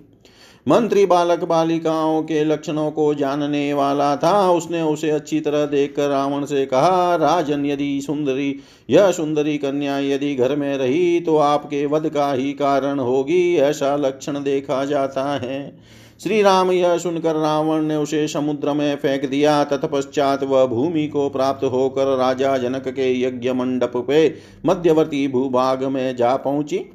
मंत्री 0.68 1.06
बालक 1.06 1.44
बालिकाओं 1.44 2.22
के 2.22 2.44
लक्षणों 2.44 2.90
को 2.92 3.14
जानने 3.14 3.74
वाला 3.74 4.16
था। 4.16 4.50
उसने 4.52 4.82
उसे 4.82 5.10
अच्छी 5.10 5.40
तरह 5.40 5.66
देखकर 5.66 6.10
रावण 6.10 6.46
से 6.46 6.66
कहा, 6.66 7.16
राजन, 7.16 7.66
यदि 7.66 8.02
सुंदरी, 8.02 8.56
यह 8.90 9.12
सुंदरी 9.12 9.58
कन्या 9.58 9.98
यदि 10.00 10.34
घर 10.36 10.56
में 10.56 10.78
रही 10.78 11.20
तो 11.20 11.38
आपके 11.38 11.86
वध 11.86 12.10
का 12.10 12.32
ही 12.34 12.52
कारण 12.54 13.00
होगी, 13.00 13.56
ऐसा 13.56 13.96
लक्षण 13.96 14.44
देखा 14.44 14.84
जाता 14.86 15.24
है। 15.36 15.78
श्री 16.24 16.42
राम 16.42 16.72
यह 16.72 16.98
सुनकर 16.98 17.36
रावण 17.36 17.82
ने 17.82 17.96
उसे 17.96 18.28
समुद्र 18.28 18.74
में 18.74 18.96
फेंक 18.96 19.26
दिया। 19.26 19.64
तत्पश्चात 19.64 20.44
वह 20.44 20.66
भूमि 20.66 21.08
को 21.08 21.30
प्राप्त 21.30 21.64
होकर 21.64 22.16
राजा 22.18 22.58
जनक 22.58 22.88
के 22.90 23.12
यज्ञ 23.22 23.52
मंडप 23.54 23.98
पे 23.98 24.34
मध्यवर्ती 24.66 25.28
भूभाग 25.28 25.84
में 25.84 26.16
जा 26.16 26.36
पहुँची। 26.36 26.86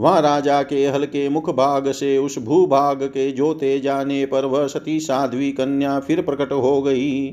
वहाँ 0.00 0.22
राजा 0.22 0.62
के 0.62 0.86
हल्के 0.86 1.28
मुख 1.28 1.50
भाग 1.50 1.92
से 1.92 2.18
उस 2.18 2.38
भूभाग 2.38 3.02
के 3.02 3.32
जोते 3.32 3.80
जाने 3.80 4.26
पर 4.26 4.44
वह 4.44 4.66
सती 4.66 5.00
साध्वी 5.00 5.52
कन्या 5.52 6.00
फिर 6.00 6.22
प्रकट 6.22 6.52
हो 6.52 6.82
गई। 6.82 7.30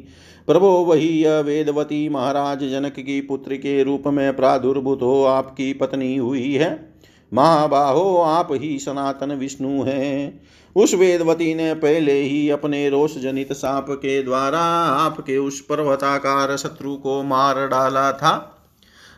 प्रभो, 0.47 0.69
वही 0.69 1.09
यह 1.09 1.39
वेदवती 1.39 2.09
महाराज 2.09 2.59
जनक 2.59 2.93
की 2.99 3.21
पुत्र 3.21 3.55
के 3.55 3.83
रूप 3.83 4.03
में 4.07 4.35
प्रादुर्भूत 4.35 5.01
हो 5.01 5.23
आपकी 5.23 5.73
पत्नी 5.73 6.17
हुई 6.17 6.53
है। 6.53 6.93
महाबाहो, 7.33 8.17
आप 8.17 8.47
ही 8.51 8.79
सनातन 8.79 9.31
विष्णु 9.31 9.83
हैं। 9.83 10.41
उस 10.75 10.93
वेदवती 10.93 11.55
ने 11.55 11.73
पहले 11.73 12.21
ही 12.21 12.49
अपने 12.49 12.89
रोष 12.89 13.17
जनित 13.17 13.53
साप 13.53 13.85
के 13.89 14.23
द्वारा 14.23 14.61
आपके 14.99 15.37
उस 15.37 15.61
पर्वताकार 15.61 16.57
शत्रु 16.57 16.95
को 16.95 17.23
मार 17.23 17.67
डाला 17.67 18.11
था। 18.11 18.56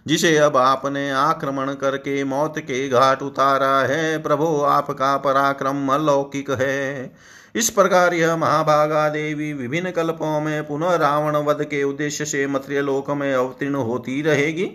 जिसे 0.08 0.36
अब 0.38 0.58
आपने 0.58 1.10
आक्रमण 1.12 1.74
करके 1.74 2.24
मौत 2.24 2.60
के 2.60 2.88
घाट 2.90 3.22
उतारा 3.22 3.80
है, 3.82 4.18
प्रभो 4.18 4.62
आपका 4.62 5.16
पराक्रम 5.18 5.88
अलौकिक 5.88 6.52
है। 6.52 7.12
इस 7.56 7.70
प्रकार 7.70 8.14
यह 8.14 8.36
महाभागा 8.36 9.08
देवी 9.10 9.54
विभिन्न 9.54 9.92
कल्पों 9.92 10.40
में 10.42 10.68
पुनः 10.68 10.96
रावण 10.96 11.36
वध 11.38 11.64
के 11.64 11.84
उद्देश्य 11.84 12.26
से 12.26 12.46
मत्र्यलोक 12.48 13.10
में 13.12 13.34
अवतीर्ण 13.34 13.76
होती 13.76 14.22
रहेगी। 14.22 14.70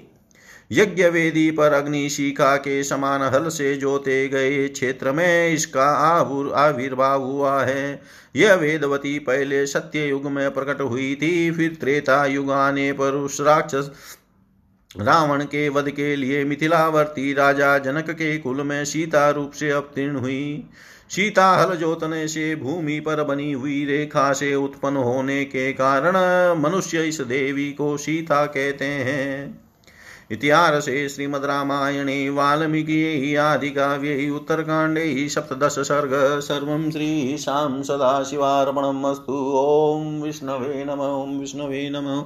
यज्ञ 0.73 1.05
वेदी 1.05 1.51
पर 1.51 1.73
अग्नि 1.73 2.09
शिखा 2.09 2.57
के 2.57 2.83
समान 2.85 3.23
हल 3.25 3.49
से 3.49 3.75
जोते 3.77 4.27
गए 4.29 4.67
क्षेत्र 4.69 5.13
में 5.13 5.53
इसका 5.53 5.87
आविर्भाव 6.57 7.23
हुआ 7.23 7.63
है। 7.63 8.01
यह 8.37 8.55
वेदवती 8.55 9.19
पहले 9.19 9.67
सत्य 9.67 10.07
युग 10.07 10.27
में 10.27 10.51
प्रकट 10.51 10.81
हुई 10.81 11.15
थी, 11.15 11.51
फिर 11.51 11.77
त्रेता 11.81 12.25
युग 12.27 12.51
आने 12.51 12.93
पर 12.93 13.15
उस 13.15 13.41
राक्षस 13.41 13.91
रावण 15.01 15.45
के 15.45 15.69
वध 15.69 15.91
के 15.91 16.17
लिए 16.17 16.45
मिथिलावर्ती 16.45 17.33
राजा 17.33 17.79
जनक 17.79 18.11
के 18.11 18.39
कुल 18.39 18.63
में 18.63 18.85
सीता 18.85 19.31
रूप 19.31 19.53
से 19.53 19.71
अवतीर्ण 19.71 20.17
हुई। 20.17 20.65
सीता 21.11 21.49
हल 21.57 21.77
जोतने 21.77 22.29
से 22.29 22.57
भूमि 22.57 23.01
पर 23.01 23.23
बनी 23.25 23.53
हुई 23.53 23.85
रेखा 23.85 24.33
से 24.33 24.55
उत्पन्न 24.55 24.97
होने 24.97 25.45
के 25.45 25.73
कारण 25.73 26.17
मनुष्य 26.61 27.03
इस 27.03 27.21
देवी 27.21 27.73
को 27.73 27.97
सीता 27.97 28.47
कहते 28.47 28.85
हैं। 28.85 29.65
इतिहासे 30.31 31.09
श्रीमद्रामायणे 31.09 32.31
वाल्मीकि 32.31 33.37
आदि 33.37 33.37
आदिकाव्ये 33.37 34.31
उत्तरकाण्डे 34.31 35.29
सप्तदश 35.29 35.75
सर्ग। 35.79 36.11
सर्व 36.13 36.41
श्री 36.41 36.41
सर्वं 36.41 36.91
श्रीशां 36.91 37.83
सदाशिवार्पणमस्तु 37.83 39.33
ॐ 39.57 40.23
विष्णवे 40.23 40.85
नम 40.85 41.01
ॐ 41.01 41.41
विष्णवे 41.41 41.91
नमः। 41.91 42.25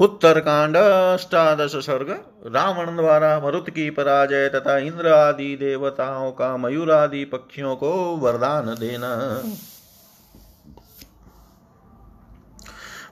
उत्तरकांड 0.00 0.76
अष्टादश 0.76 1.76
सर्ग 1.76 2.24
रावण 2.46 2.96
द्वारा 2.96 3.40
मरुत 3.40 3.70
की 3.70 3.90
पराजय 3.90 4.48
तथा 4.48 4.78
इंद्र 4.78 5.08
आदि 5.08 5.56
देवताओं 5.56 6.32
का 6.32 6.56
मयूर 6.56 6.92
आदि 6.92 7.24
पक्षियों 7.24 7.76
को 7.76 8.16
वरदान 8.16 8.66
देना। 8.66 9.42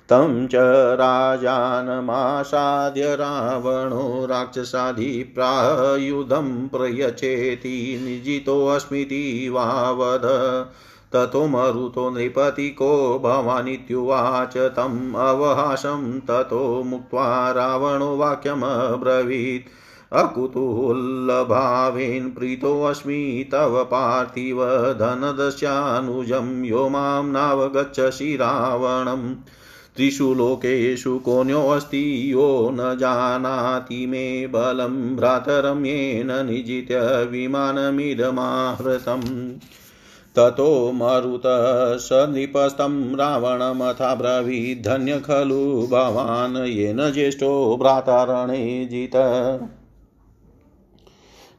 तं 0.09 0.47
च 0.47 0.51
राजानमासाद्य 0.95 3.15
रावणो 3.15 4.25
राक्षसाधिप्रायुधं 4.25 6.67
प्रयचेति 6.67 7.99
निजितोऽस्मीति 8.03 9.49
वावद 9.49 10.21
ततो 11.13 11.47
मरुतो 11.47 12.09
नृपतिको 12.09 13.19
भवानित्युवाच 13.19 14.57
तम् 14.57 15.15
अवहासं 15.15 16.19
ततो 16.19 16.83
मुक्त्वा 16.83 17.51
रावणो 17.51 18.17
वाक्यमब्रवीत्। 18.17 19.69
अकुतूहलभावेन 20.13 22.29
प्रीतोऽस्मि 22.29 23.49
तव 23.51 23.83
पार्थिव 23.83 24.65
धनदस्यानुजं 24.99 26.65
यो 26.65 26.89
माँ 26.89 27.23
नावगच्छसि 27.23 28.35
रावणम् 28.35 29.35
त्रिषु 29.95 30.33
लोकेषु 30.33 31.19
कोऽन्योऽस्ति 31.19 32.31
यो 32.31 32.69
न 32.73 32.97
जानाति 32.99 34.05
मे 34.05 34.47
बलं 34.47 35.15
भ्रातरं 35.15 35.85
येन 35.85 36.45
निजित्य 36.45 37.27
विमानमिदमाहृतम् 37.31 39.23
ततो 40.35 40.91
मरुतः 40.91 41.97
स 41.97 42.09
नृपस्तं 42.13 43.15
रावणमथाब्रवीद्धन्य 43.15 45.19
खलु 45.19 45.87
भवान्, 45.87 46.57
येन 46.57 47.11
ज्येष्ठो 47.11 47.77
भ्रातारणे 47.77 48.85
जित। 48.85 49.11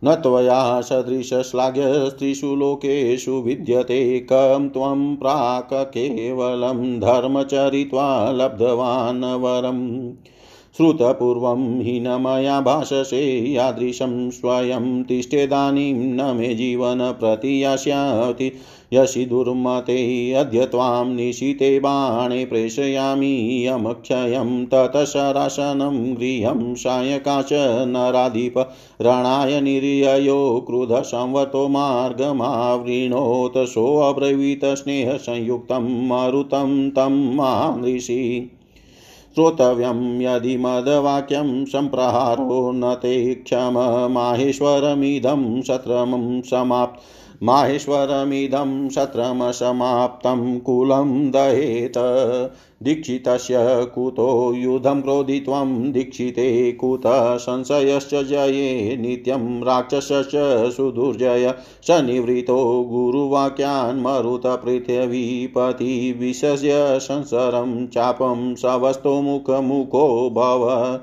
न 0.05 0.15
त्वया 0.15 0.81
सदृशश्लाघ्यस्त्रिषु 0.81 2.57
लोकेषु 2.57 3.33
विद्यते 3.33 4.21
कं 4.21 4.69
त्वं 4.69 5.17
प्राक् 5.17 5.73
केवलं 5.73 7.01
धर्मचरित्वा 7.01 8.33
लब्धवान् 8.33 9.25
वरम्। 9.25 10.13
श्रुतपूर्वं 10.77 11.81
हि 11.81 12.01
न 12.01 12.09
मया 12.09 12.61
भाषसे 12.61 13.53
यादृशं 13.53 14.31
स्वयं 14.31 15.03
तिष्ठेदानीं 15.03 15.95
न 15.95 16.37
मे 16.37 16.55
जीवनप्रतियास्याति 16.55 18.53
यशि 18.93 19.25
दुर्मते 19.25 20.33
अद्य 20.33 20.67
त्वां 20.67 21.07
निशिते 21.07 21.79
बाणे 21.79 22.45
प्रेषयामि। 22.45 23.65
यमक्षयं 23.67 24.67
ततः 24.67 25.05
शरासनं 25.05 26.15
गृहं 26.15 26.75
सायकाच 26.75 27.49
नराधिप। 27.87 28.59
रणाय 29.03 29.61
निर्ययो 29.61 30.65
क्रुधसंवतो 30.67 31.69
मार्गमावृणोत। 31.69 33.67
सोऽब्रवीत 33.67 34.65
स्नेहसंयुक्तं 34.65 36.09
मरुतं 36.09 36.91
तं 36.91 37.35
मादृशि 37.35 38.51
श्रोतव्यं 39.35 40.21
यदि 40.21 40.57
मदवाक्यं 40.57 41.65
सम्प्रहारो 41.65 42.73
न 42.73 42.95
ते 42.95 43.35
क्षम 43.35 43.75
सत्रमं 45.63 46.43
समाप्त। 46.43 47.01
माहेश्वरमिदं 47.43 48.89
सत्रमसमाप्तं 48.89 50.59
कुलं 50.59 51.31
दहेत। 51.31 51.93
दीक्षितस्य 52.83 53.55
कुतो 53.95 54.55
युधं 54.55 55.03
क्रोधित्वं 55.03 55.93
दीक्षिते 55.93 56.73
कुतः 56.73 57.37
संशयश्च 57.37 58.15
जये 58.15 58.97
नित्यं 58.97 59.63
राक्षसश्च 59.63 60.77
सुदुर्जय। 60.77 61.55
स 61.83 61.91
निवृतो 61.91 62.85
गुरुवाक्यान् 62.85 64.03
मरुतपृथिवीपति 64.03 66.17
विशस्य 66.21 66.99
संसरं 67.03 67.87
चापं 67.87 68.55
सवस्तो 68.55 69.21
मुखमुखो 69.21 70.31
भव। 70.31 71.01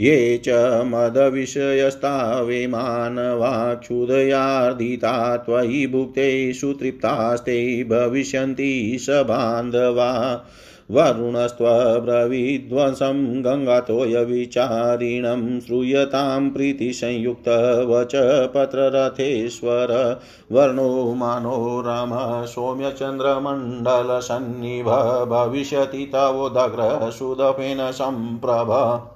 ये 0.01 0.41
च 0.45 0.49
मदविषयस्ता 0.87 2.41
वे 2.41 2.67
मानवाक्षुदयार्दिता 2.67 5.37
त्वयि 5.37 5.87
भुक्ते 5.87 6.53
सुतृप्तास्ते 6.53 7.85
भविष्यन्ति 7.85 8.99
स 9.01 9.25
बान्धवा 9.29 10.45
वरुणस्त्वब्रवीध्वंसं 10.91 13.43
गङ्गातोयविचारिणं 13.43 15.61
श्रूयतां 15.61 16.51
प्रीतिसंयुक्तवच 16.51 18.13
पत्ररथेश्वर 18.55 20.19
वर्णो 20.53 21.15
मनोरम 21.15 22.11
सौम्यचन्द्रमण्डलसन्निभ 22.47 24.89
भविष्यति 25.31 26.11
तवोदग्र 26.15 27.11
सुदपेन 27.11 27.93
सम्प्रभ 27.93 29.11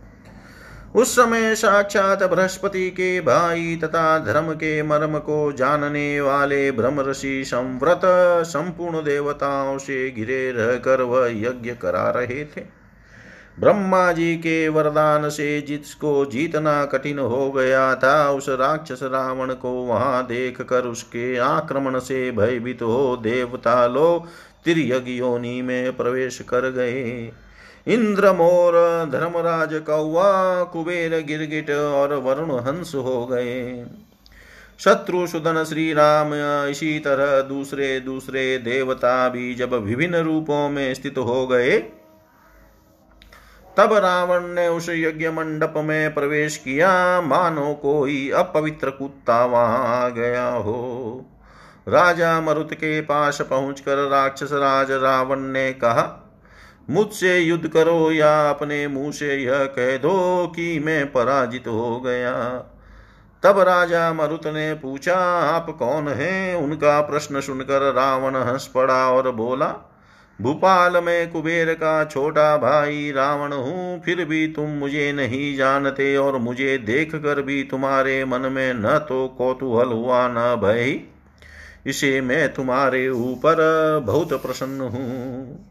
उस 0.95 1.15
समय 1.15 1.55
साक्षात 1.55 2.23
बृहस्पति 2.23 2.89
के 2.89 3.21
भाई 3.21 3.79
तथा 3.83 4.19
धर्म 4.19 4.53
के 4.53 4.83
मर्म 4.83 5.17
को 5.19 5.51
जानने 5.51 6.21
वाले 6.21 6.71
ब्रह्म 6.71 7.01
ऋषि 7.01 7.43
संव्रत 7.45 8.01
संपूर्ण 8.45 9.03
देवताओं 9.03 9.77
से 9.77 10.11
घिरे 10.11 10.51
रहकर 10.51 11.01
वह 11.01 11.27
यज्ञ 11.31 11.71
करा 11.71 12.09
रहे 12.09 12.45
थे। 12.45 12.80
ब्रह्मा 13.57 14.11
जी 14.11 14.35
के 14.35 14.67
वरदान 14.69 15.29
से 15.29 15.61
जिसको 15.61 16.25
जीतना 16.25 16.83
कठिन 16.85 17.19
हो 17.19 17.51
गया 17.51 17.93
था, 17.95 18.29
उस 18.29 18.49
राक्षस 18.49 18.99
रावण 19.03 19.53
को 19.53 19.71
वहाँ 19.85 20.25
देख 20.27 20.61
कर 20.61 20.83
उसके 20.83 21.37
आक्रमण 21.37 21.99
से 21.99 22.31
भयभीत 22.31 22.81
हो 22.81 23.17
देवता 23.17 23.85
लोग 23.87 24.27
तिरयग 24.65 25.09
योनि 25.09 25.61
में 25.61 25.97
प्रवेश 25.97 26.39
कर 26.39 26.69
गए। 26.71 27.31
इंद्र 27.87 28.31
मोर 28.33 28.73
धर्मराज, 29.11 29.73
कौवा, 29.79 30.63
कुबेर, 30.63 31.19
गिरगिट 31.19 31.69
और 31.71 32.13
वरुण 32.15 32.51
हंस 32.59 32.95
हो 32.95 33.25
गए। 33.25 33.85
शत्रुशुदन 34.79 35.63
श्री 35.63 35.91
राम 35.93 36.33
इसी 36.69 36.97
तरह 36.99 37.41
दूसरे 37.41 37.99
दूसरे 37.99 38.57
देवता 38.57 39.29
भी 39.29 39.53
जब 39.55 39.73
विभिन्न 39.73 40.15
रूपों 40.15 40.69
में 40.69 40.93
स्थित 40.93 41.17
हो 41.17 41.45
गए 41.47 41.77
तब 43.81 43.93
रावण 43.93 44.43
ने 44.47 44.67
उस 44.67 44.89
यज्ञ 44.89 45.29
मंडप 45.29 45.73
में 45.77 46.13
प्रवेश 46.13 46.57
किया। 46.57 47.21
मानो 47.21 47.73
कोई 47.73 48.29
अपवित्र 48.29 48.89
कुत्ता 48.89 49.45
वहाँ 49.45 50.03
आ 50.05 50.09
गया 50.09 50.47
हो। 50.47 51.25
राजा 51.87 52.41
मरुत 52.41 52.73
के 52.73 53.01
पास 53.01 53.41
पहुंचकर 53.41 53.97
राक्षस 54.09 54.51
राज 54.51 54.91
रावण 54.91 55.39
ने 55.39 55.73
कहा, 55.73 56.03
मुझसे 56.89 57.39
युद्ध 57.39 57.67
करो 57.67 58.11
या 58.11 58.49
अपने 58.49 58.87
मुँह 58.87 59.11
से 59.11 59.35
यह 59.35 59.63
कह 59.65 59.97
दो 59.97 60.47
कि 60.55 60.79
मैं 60.79 61.11
पराजित 61.11 61.67
हो 61.67 61.99
गया। 61.99 62.33
तब 63.43 63.59
राजा 63.59 64.13
मरुत 64.13 64.47
ने 64.47 64.73
पूछा, 64.73 65.17
आप 65.55 65.69
कौन 65.69 66.07
हैं? 66.07 66.55
उनका 66.55 67.01
प्रश्न 67.01 67.41
सुनकर 67.41 67.93
रावण 67.93 68.35
हंस 68.35 68.67
पड़ा 68.67 69.07
और 69.11 69.31
बोला 69.31 69.90
भूपाल 70.41 71.03
में 71.03 71.31
कुबेर 71.31 71.73
का 71.73 72.03
छोटा 72.05 72.57
भाई 72.57 73.11
रावण 73.11 73.53
हूँ, 73.53 74.01
फिर 74.01 74.23
भी 74.25 74.47
तुम 74.47 74.69
मुझे 74.69 75.11
नहीं 75.11 75.55
जानते 75.57 76.15
और 76.17 76.37
मुझे 76.37 76.77
देख 76.77 77.15
कर 77.15 77.41
भी 77.41 77.63
तुम्हारे 77.63 78.23
मन 78.25 78.49
में 78.51 78.73
न 78.73 78.97
तो 79.09 79.27
कौतूहल 79.37 79.87
हुआ, 79.87 80.27
न 80.27 80.55
भय। 80.63 80.99
इसे 81.87 82.21
मैं 82.21 82.53
तुम्हारे 82.53 83.09
ऊपर 83.09 83.57
बहुत 84.05 84.33
प्रसन्न 84.33 84.81
हूँ। 84.81 85.67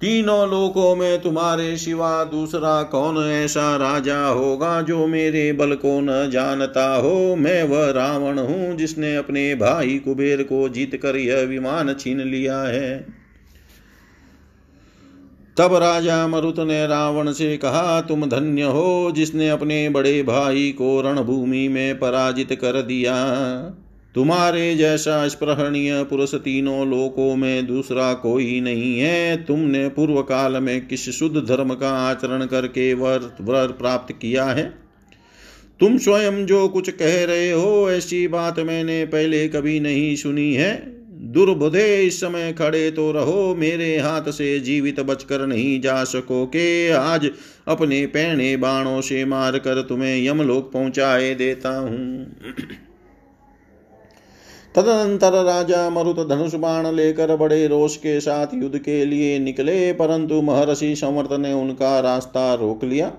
तीनों 0.00 0.48
लोकों 0.50 0.94
में 0.96 1.20
तुम्हारे 1.22 1.76
सिवा 1.76 2.24
दूसरा 2.24 2.82
कौन 2.82 3.18
ऐसा 3.24 3.76
राजा 3.76 4.18
होगा 4.26 4.80
जो 4.82 5.06
मेरे 5.06 5.52
बल 5.52 5.74
को 5.74 6.00
न 6.00 6.30
जानता 6.30 6.86
हो? 6.96 7.36
मैं 7.36 7.62
वह 7.62 7.90
रावण 7.90 8.38
हूँ 8.38 8.76
जिसने 8.76 9.16
अपने 9.16 9.54
भाई 9.54 9.98
कुबेर 9.98 10.42
को 10.42 10.68
जीत 10.68 10.96
कर 11.02 11.16
यह 11.16 11.42
विमान 11.42 11.94
छीन 11.94 12.20
लिया 12.20 12.60
है। 12.60 13.23
तब 15.58 15.74
राजा 15.74 16.26
मरुत 16.26 16.60
ने 16.60 16.86
रावण 16.86 17.32
से 17.32 17.56
कहा, 17.56 18.00
तुम 18.00 18.26
धन्य 18.26 18.62
हो 18.62 19.12
जिसने 19.16 19.48
अपने 19.48 19.88
बड़े 19.88 20.22
भाई 20.22 20.74
को 20.78 21.00
रणभूमि 21.00 21.68
में 21.68 21.98
पराजित 21.98 22.52
कर 22.52 22.82
दिया। 22.82 23.14
तुम्हारे 24.14 24.76
जैसा 24.76 25.28
स्पृहणीय 25.28 26.02
पुरुष 26.02 26.34
तीनों 26.34 26.90
लोकों 26.90 27.36
में 27.36 27.66
दूसरा 27.66 28.14
कोई 28.14 28.60
नहीं 28.60 29.00
है। 29.00 29.44
तुमने 29.44 29.88
पूर्व 29.88 30.22
काल 30.22 30.52
में 30.52 30.86
किस 30.86 31.10
शुद्ध 31.10 31.48
धर्म 31.48 31.74
का 31.74 31.90
आचरण 31.90 32.46
करके 32.46 32.94
वर 32.94 33.36
वर 33.40 33.66
प्राप्त 33.66 34.14
किया 34.22 34.44
है? 34.44 34.74
तुम 35.80 35.98
स्वयं 35.98 36.46
जो 36.46 36.68
कुछ 36.68 36.90
कह 36.90 37.24
रहे 37.24 37.50
हो, 37.50 37.90
ऐसी 37.90 38.28
बात 38.28 38.60
मैंने 38.60 39.04
पहले 39.04 39.48
कभी 39.48 39.80
नहीं 39.80 40.16
सुनी 40.16 40.54
है। 40.54 41.03
दुर्बुधे 41.34 41.86
इस 42.02 42.20
समय 42.20 42.52
खड़े 42.52 42.90
तो 42.90 43.10
रहो, 43.12 43.54
मेरे 43.54 43.96
हाथ 43.98 44.30
से 44.30 44.58
जीवित 44.60 45.00
बचकर 45.00 45.46
नहीं 45.46 45.80
जा 45.80 46.02
सको 46.04 46.44
के 46.46 46.90
आज 46.90 47.30
अपने 47.68 48.04
पैणे 48.06 48.56
बाणों 48.56 49.00
से 49.00 49.24
मार 49.24 49.58
कर 49.58 49.82
तुम्हें 49.82 50.24
यमलोक 50.24 50.72
पहुँचाए 50.72 51.34
देता 51.34 51.76
हूँ। 51.78 52.26
तदनंतर 54.74 55.32
राजा 55.44 55.88
मरुत 55.90 56.18
धनुष 56.28 56.54
बाण 56.54 56.86
लेकर 56.86 57.34
बड़े 57.36 57.66
रोष 57.66 57.96
के 57.96 58.18
साथ 58.20 58.54
युद्ध 58.54 58.78
के 58.78 59.04
लिए 59.04 59.38
निकले, 59.38 59.92
परंतु 59.92 60.40
महर्षि 60.42 60.94
समर्थ 60.96 61.32
ने 61.32 61.52
उनका 61.52 61.98
रास्ता 62.00 62.54
रोक 62.54 62.84
लिया। 62.84 63.12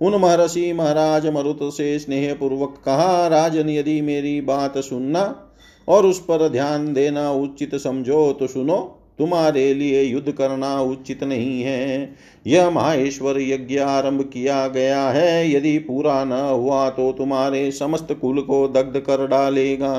उन 0.00 0.14
महर्षि 0.14 0.72
महाराज 0.72 1.26
मरुत 1.26 1.58
से 1.62 1.98
स्नेह 1.98 2.34
पूर्वक 2.34 2.82
कहा, 2.84 3.26
राजन, 3.26 3.70
यदि 3.70 4.00
मेरी 4.00 4.40
बात 4.40 4.78
सुनना 4.78 5.52
और 5.88 6.06
उस 6.06 6.20
पर 6.20 6.48
ध्यान 6.48 6.92
देना 6.92 7.30
उचित 7.30 7.74
समझो 7.74 8.32
तो 8.32 8.46
सुनो, 8.46 9.02
तुम्हारे 9.18 9.74
लिए 9.74 10.02
युद्ध 10.02 10.32
करना 10.32 10.80
उचित 10.80 11.24
नहीं 11.24 11.62
है। 11.62 12.14
यह 12.46 12.70
माहेश्वर 12.70 13.40
यज्ञ 13.40 13.78
आरंभ 13.78 14.22
किया 14.22 14.66
गया 14.68 15.08
है। 15.08 15.50
यदि 15.52 15.78
पूरा 15.78 16.24
न 16.24 16.32
हुआ 16.32 16.88
तो 16.90 17.12
तुम्हारे 17.12 17.70
समस्त 17.70 18.12
कुल 18.12 18.40
को 18.40 18.66
दग्ध 18.68 19.00
कर 19.00 19.26
डालेगा। 19.26 19.94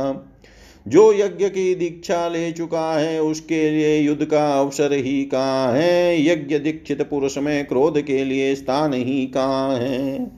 जो 0.87 1.13
यज्ञ 1.13 1.49
की 1.49 1.75
दीक्षा 1.75 2.27
ले 2.27 2.51
चुका 2.51 2.99
है, 2.99 3.21
उसके 3.21 3.71
लिए 3.71 3.99
युद्ध 3.99 4.25
का 4.25 4.59
अवसर 4.59 4.93
ही 4.93 5.23
कहाँ 5.23 5.73
है? 5.73 6.25
यज्ञ 6.25 6.59
दीक्षित 6.59 7.01
पुरुष 7.01 7.37
में 7.37 7.67
क्रोध 7.67 8.01
के 8.01 8.23
लिए 8.23 8.55
स्थान 8.55 8.93
ही 8.93 9.25
कहाँ 9.25 9.75
है? 9.75 10.31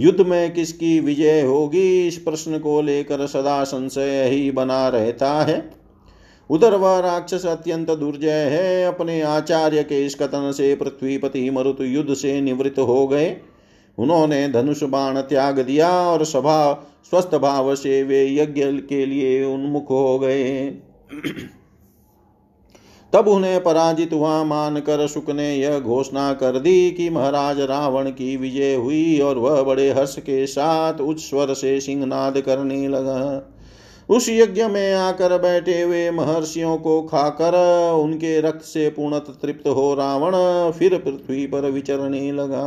युद्ध 0.00 0.20
में 0.20 0.52
किसकी 0.52 1.00
विजय 1.00 1.42
होगी? 1.42 2.08
इस 2.08 2.18
प्रश्न 2.18 2.58
को 2.58 2.82
लेकर 2.82 3.26
सदा 3.26 3.64
संशय 3.64 4.28
ही 4.32 4.50
बना 4.50 4.88
रहता 4.88 5.32
है। 5.44 5.70
उधर 6.50 6.74
वह 6.74 6.98
राक्षस 6.98 7.46
अत्यंत 7.46 7.90
दुर्जय 7.90 8.30
है, 8.30 8.86
अपने 8.86 9.20
आचार्य 9.22 9.82
के 9.82 10.06
इस 10.06 10.14
कथन 10.14 10.52
से 10.52 10.74
पृथ्वीपति 10.74 11.50
मरुत 11.50 11.80
युद्ध 11.80 12.14
से 12.14 12.40
निवृत्त 12.40 12.78
हो 12.78 13.08
गए। 13.08 13.36
उन्होंने 13.98 14.48
धनुष 14.48 14.82
बाण 14.82 15.20
त्याग 15.20 15.58
दिया 15.60 15.90
और 16.02 16.24
सभा 16.24 16.86
स्वस्थ 17.04 17.34
भाव 17.34 17.74
से 17.74 18.02
वे 18.02 18.24
यज्ञ 18.34 18.64
के 18.88 19.06
लिए 19.06 19.44
उन्मुख 19.44 19.90
हो 19.90 20.18
गए। 20.18 20.66
तब 23.12 23.28
उन्हें 23.28 23.62
पराजित 23.62 24.12
हुआ 24.12 24.42
मानकर 24.44 25.06
शुक 25.06 25.30
ने 25.30 25.54
यह 25.56 25.78
घोषणा 25.78 26.32
कर 26.32 26.58
दी 26.58 26.90
कि 26.90 27.08
महाराज 27.10 27.60
रावण 27.60 28.10
की 28.10 28.36
विजय 28.36 28.74
हुई 28.74 29.18
और 29.20 29.38
वह 29.38 29.62
बड़े 29.62 29.90
हर्ष 29.90 30.18
के 30.18 30.46
साथ 30.46 31.00
उच्च 31.00 31.20
स्वर 31.20 31.54
से 31.54 31.80
सिंहनाद 31.80 32.40
करने 32.40 32.88
लगा। 32.88 33.50
उस 34.08 34.28
यज्ञ 34.28 34.66
में 34.66 34.94
आकर 34.94 35.38
बैठे 35.38 35.80
हुए 35.82 36.10
महर्षियों 36.10 36.76
को 36.76 37.02
खाकर 37.02 37.54
उनके 37.94 38.40
रक्त 38.40 38.64
से 38.64 38.88
पूर्णत 38.88 39.26
तृप्त 39.42 39.68
हो 39.68 39.94
रावण 39.94 40.32
फिर 40.72 40.98
पृथ्वी 40.98 41.46
पर 41.46 41.70
विचरने 41.70 42.32
लगा। 42.32 42.64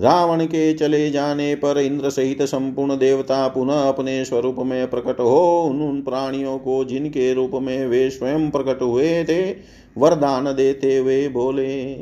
रावण 0.00 0.44
के 0.44 0.74
चले 0.74 1.10
जाने 1.10 1.54
पर 1.54 1.78
इंद्र 1.78 2.10
सहित 2.10 2.42
संपूर्ण 2.42 2.98
देवता 2.98 3.48
पुनः 3.48 3.88
अपने 3.88 4.24
स्वरूप 4.24 4.56
में 4.58 4.90
प्रकट 4.90 5.20
हो, 5.20 5.62
उन 5.62 6.02
प्राणियों 6.02 6.58
को 6.58 6.84
जिनके 6.84 7.34
रूप 7.34 7.50
में 7.54 7.86
वे 7.86 8.10
स्वयं 8.10 8.50
प्रकट 8.50 8.82
हुए 8.82 9.24
थे, 9.24 9.50
वरदान 9.98 10.44
देते 10.44 10.96
हुए 10.96 11.28
बोले, 11.28 11.96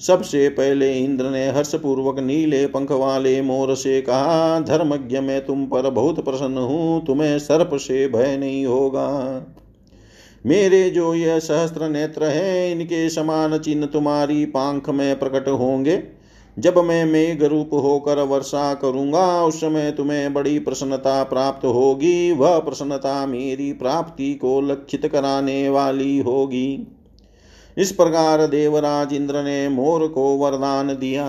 सबसे 0.00 0.48
पहले 0.48 0.98
इंद्र 0.98 1.30
ने 1.30 1.48
हर्षपूर्वक 1.48 2.18
नीले 2.18 2.66
पंख 2.66 2.92
वाले 2.92 3.42
मोर 3.42 3.74
से 3.74 4.00
कहा, 4.02 4.60
धर्मज्ञ 4.60 5.20
मैं 5.20 5.46
तुम 5.46 5.66
पर 5.66 5.90
बहुत 5.90 6.24
प्रसन्न 6.24 6.58
हूँ, 6.58 7.06
तुम्हें 7.06 7.38
सर्प 7.38 7.70
से 7.74 8.08
भय 8.08 8.36
नहीं 8.36 8.66
होगा। 8.66 9.46
मेरे 10.46 10.90
जो 10.90 11.14
यह 11.14 11.38
सहस्त्र 11.38 11.88
नेत्र 11.88 12.24
है, 12.24 12.72
इनके 12.72 13.08
समान 13.10 13.58
चिन्ह 13.58 13.86
तुम्हारी 13.86 14.44
पांख 14.44 14.90
में 14.90 15.18
प्रकट 15.18 15.48
होंगे। 15.48 16.17
जब 16.58 16.78
मैं 16.78 17.04
मेघ 17.04 17.42
रूप 17.42 17.70
होकर 17.72 18.18
वर्षा 18.22 18.74
करूँगा, 18.74 19.42
उस 19.42 19.60
समय 19.60 19.90
तुम्हें 19.90 20.34
बड़ी 20.34 20.58
प्रसन्नता 20.58 21.22
प्राप्त 21.22 21.64
होगी। 21.64 22.32
वह 22.32 22.58
प्रसन्नता 22.58 23.26
मेरी 23.26 23.72
प्राप्ति 23.72 24.34
को 24.34 24.60
लक्षित 24.60 25.06
कराने 25.06 25.68
वाली 25.68 26.18
होगी। 26.18 26.86
इस 27.78 27.92
प्रकार 27.92 28.46
देवराज 28.46 29.12
इंद्र 29.12 29.42
ने 29.42 29.68
मोर 29.68 30.08
को 30.08 30.36
वरदान 30.36 30.88
दिया। 30.88 31.24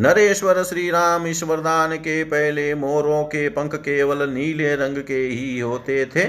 नरेश्वर 0.00 0.62
श्री 0.62 0.90
राम 0.90 1.26
इस 1.26 1.42
वरदान 1.42 1.96
के 1.96 2.24
पहले 2.24 2.74
मोरों 2.74 3.24
के 3.24 3.48
पंख 3.48 3.74
केवल 3.74 4.30
नीले 4.30 4.74
रंग 4.76 4.96
के 4.96 5.18
ही 5.18 5.58
होते 5.60 6.04
थे। 6.06 6.24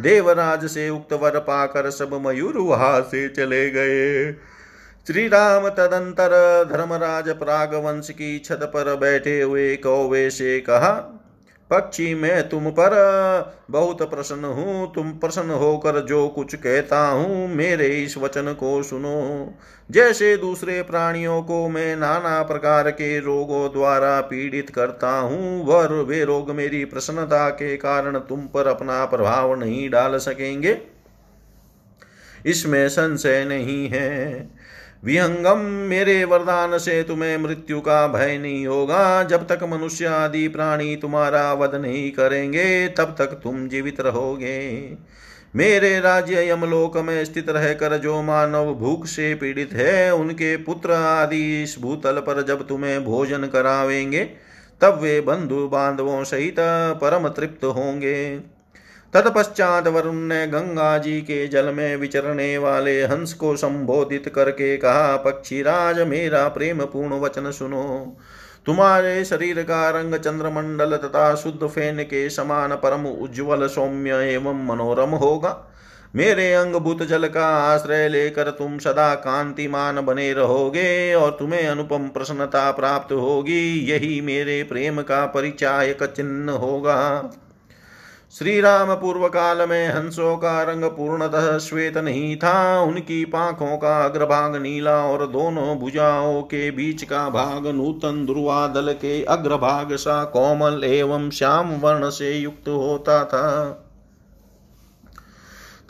देवराज 0.00 0.66
से 0.66 0.90
उक्त 0.90 1.12
वर 1.12 1.38
पाकर 1.38 1.90
सब 1.90 2.22
मयूर 2.26 2.58
वहाँ 2.58 3.00
से 3.00 3.28
चले 3.28 3.70
गए। 3.70 4.32
श्री 5.08 5.28
राम 5.28 5.68
तदंतर 5.68 6.32
धर्मराज 6.72 7.28
प्राग 7.28 7.74
वंश 7.74 8.08
की 8.10 8.38
छत 8.38 8.60
पर 8.62 8.94
बैठे 8.96 9.40
हुए 9.40 9.76
कौवे 9.76 10.30
से 10.30 10.58
कहा, 10.60 10.90
पक्षी 11.70 12.14
मैं 12.14 12.48
तुम 12.48 12.70
पर, 12.70 12.94
बहुत 13.70 14.02
प्रसन्न 14.10 14.44
हूँ, 14.44 14.92
तुम 14.94 15.12
प्रसन्न 15.12 15.50
होकर 15.50 16.00
जो 16.00 16.28
कुछ 16.28 16.54
कहता 16.54 17.00
हूँ, 17.06 17.48
मेरे 17.48 17.86
इस 17.86 18.16
वचन 18.18 18.52
को 18.52 18.82
सुनो। 18.82 19.54
जैसे 19.90 20.36
दूसरे 20.36 20.82
प्राणियों 20.82 21.42
को 21.42 21.68
मैं 21.68 21.96
नाना 21.96 22.42
प्रकार 22.42 22.90
के 22.90 23.18
रोगों 23.20 23.68
द्वारा 23.72 24.20
पीड़ित 24.20 24.70
करता 24.70 25.18
हूँ 25.18 25.64
वह 25.66 26.02
वे 26.02 26.24
रोग 26.24 26.50
मेरी 26.50 26.84
प्रसन्नता 26.84 27.48
के 27.48 27.76
कारण 27.76 28.18
तुम 28.18 28.46
पर 28.46 28.66
अपना 28.66 29.04
प्रभाव 29.04 29.54
नहीं 29.54 29.90
डाल 29.90 30.18
सकेंगे। 30.18 30.78
इसमें 32.46 32.88
संशय 32.88 33.44
नहीं 33.44 33.88
है। 33.88 34.57
विहंगम, 35.04 35.58
मेरे 35.58 36.24
वरदान 36.24 36.78
से 36.78 37.02
तुम्हें 37.02 37.38
मृत्यु 37.38 37.80
का 37.80 38.08
भय 38.08 38.38
नहीं 38.38 38.66
होगा। 38.66 39.22
जब 39.22 39.46
तक 39.46 39.62
मनुष्य 39.62 40.06
आदि 40.06 40.48
प्राणी 40.48 40.96
तुम्हारा 40.96 41.52
वध 41.52 41.74
नहीं 41.74 42.10
करेंगे, 42.10 42.88
तब 42.88 43.14
तक 43.18 43.26
तुम 43.26 43.68
जीवित 43.68 44.00
रहोगे। 44.00 44.96
मेरे 45.56 46.00
राज्य 46.00 46.50
यमलोक 46.50 46.96
में 46.96 47.24
स्थित 47.24 47.48
रहकर 47.48 47.96
जो 47.96 48.22
मानव 48.22 48.74
भूख 48.74 49.06
से 49.06 49.34
पीड़ित 49.34 49.72
है, 49.72 50.14
उनके 50.14 50.56
पुत्र 50.56 50.92
आदि 50.92 51.62
इस 51.62 51.76
भूतल 51.80 52.12
पर 52.12 52.42
जब 52.42 52.66
तुम्हें 52.66 53.04
भोजन 53.04 53.44
करावेंगे, 53.46 54.24
तब 54.80 54.98
वे 55.02 55.20
बंधु 55.20 55.68
बांधवों 55.68 56.24
सहित 56.24 56.56
परम 57.00 57.28
तृप्त 57.28 57.64
होंगे। 57.64 58.40
तत्पश्चात 59.14 59.86
वरुण 59.88 60.14
ने 60.14 60.46
गंगा 60.46 60.96
जी 60.98 61.20
के 61.20 61.46
जल 61.48 61.72
में 61.74 61.96
विचरने 61.96 62.58
वाले 62.58 63.02
हंस 63.02 63.32
को 63.32 63.56
संबोधित 63.56 64.28
करके 64.34 64.76
कहा, 64.76 65.16
पक्षीराज, 65.16 66.00
मेरा 66.00 66.48
प्रेम 66.48 66.84
पूर्ण 66.84 67.20
वचन 67.20 67.50
सुनो। 67.50 68.16
तुम्हारे 68.66 69.24
शरीर 69.24 69.62
का 69.62 69.88
रंग 69.90 70.14
चंद्रमंडल 70.14 70.96
तथा 70.96 71.34
शुद्ध 71.34 71.66
फेन 71.66 72.02
के 72.02 72.28
समान 72.30 72.74
परम 72.74 73.06
उज्ज्वल 73.06 73.66
सौम्य 73.66 74.10
एवं 74.10 74.66
मनोरम 74.66 75.10
होगा। 75.10 75.56
मेरे 76.14 76.52
अंग 76.54 76.74
भूत 76.74 77.02
जल 77.02 77.26
का 77.28 77.46
आश्रय 77.46 78.08
लेकर 78.08 78.50
तुम 78.50 78.78
सदा 78.78 79.14
कांतिमान 79.14 80.00
बने 80.00 80.32
रहोगे 80.32 81.14
और 81.14 81.30
तुम्हें 81.30 81.66
अनुपम 81.66 82.08
प्रसन्नता 82.08 82.70
प्राप्त 82.70 83.12
होगी। 83.12 83.90
यही 83.90 84.20
मेरे 84.20 84.62
प्रेम 84.62 85.02
का 85.02 85.26
परिचायक 85.26 86.02
चिन्ह 86.04 86.52
होगा। 86.52 86.98
श्री 88.34 88.60
राम 88.60 88.94
पूर्व 88.94 89.26
काल 89.28 89.66
में 89.68 89.88
हंसों 89.88 90.36
का 90.36 90.62
रंग 90.62 90.84
पूर्णतः 90.86 91.56
श्वेत 91.58 91.96
नहीं 91.98 92.36
था 92.36 92.80
उनकी 92.80 93.24
पाखों 93.24 93.76
का 93.76 93.96
अग्रभाग 94.04 94.56
नीला 94.56 94.96
और 95.04 95.26
दोनों 95.26 95.76
भुजाओं 95.78 96.42
के 96.42 96.70
बीच 96.70 97.02
का 97.02 97.28
भाग 97.30 97.66
नूतन 97.66 98.24
दुर्वादल 98.26 98.92
के 98.92 99.22
अग्रभाग 99.24 99.94
सा 99.96 100.22
कोमल 100.24 100.84
एवं 100.84 101.30
श्याम 101.30 101.70
वर्ण 101.76 102.10
से 102.10 102.32
युक्त 102.32 102.68
होता 102.68 103.24
था। 103.24 103.48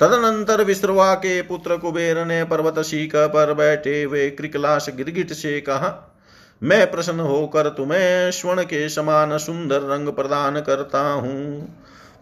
तदनंतर 0.01 0.64
विश्रवा 0.64 1.12
के 1.16 1.40
पुत्र 1.42 1.77
कुबेर 1.77 2.24
ने 2.24 2.42
पर्वत 2.44 2.79
शीख 2.83 3.16
पर 3.16 3.53
बैठे 3.55 4.03
हुए 4.03 4.29
क्रिकलाश 4.31 4.88
गिरगिट 4.90 5.33
से 5.33 5.61
कहा, 5.61 5.92
मैं 6.62 6.90
प्रसन्न 6.90 7.20
होकर 7.22 7.68
तुम्हें 7.68 8.31
स्वर्ण 8.31 8.62
के 8.62 8.88
समान 8.88 9.37
सुंदर 9.38 9.83
रंग 9.88 10.09
प्रदान 10.12 10.61
करता 10.61 11.03
हूँ। 11.11 11.74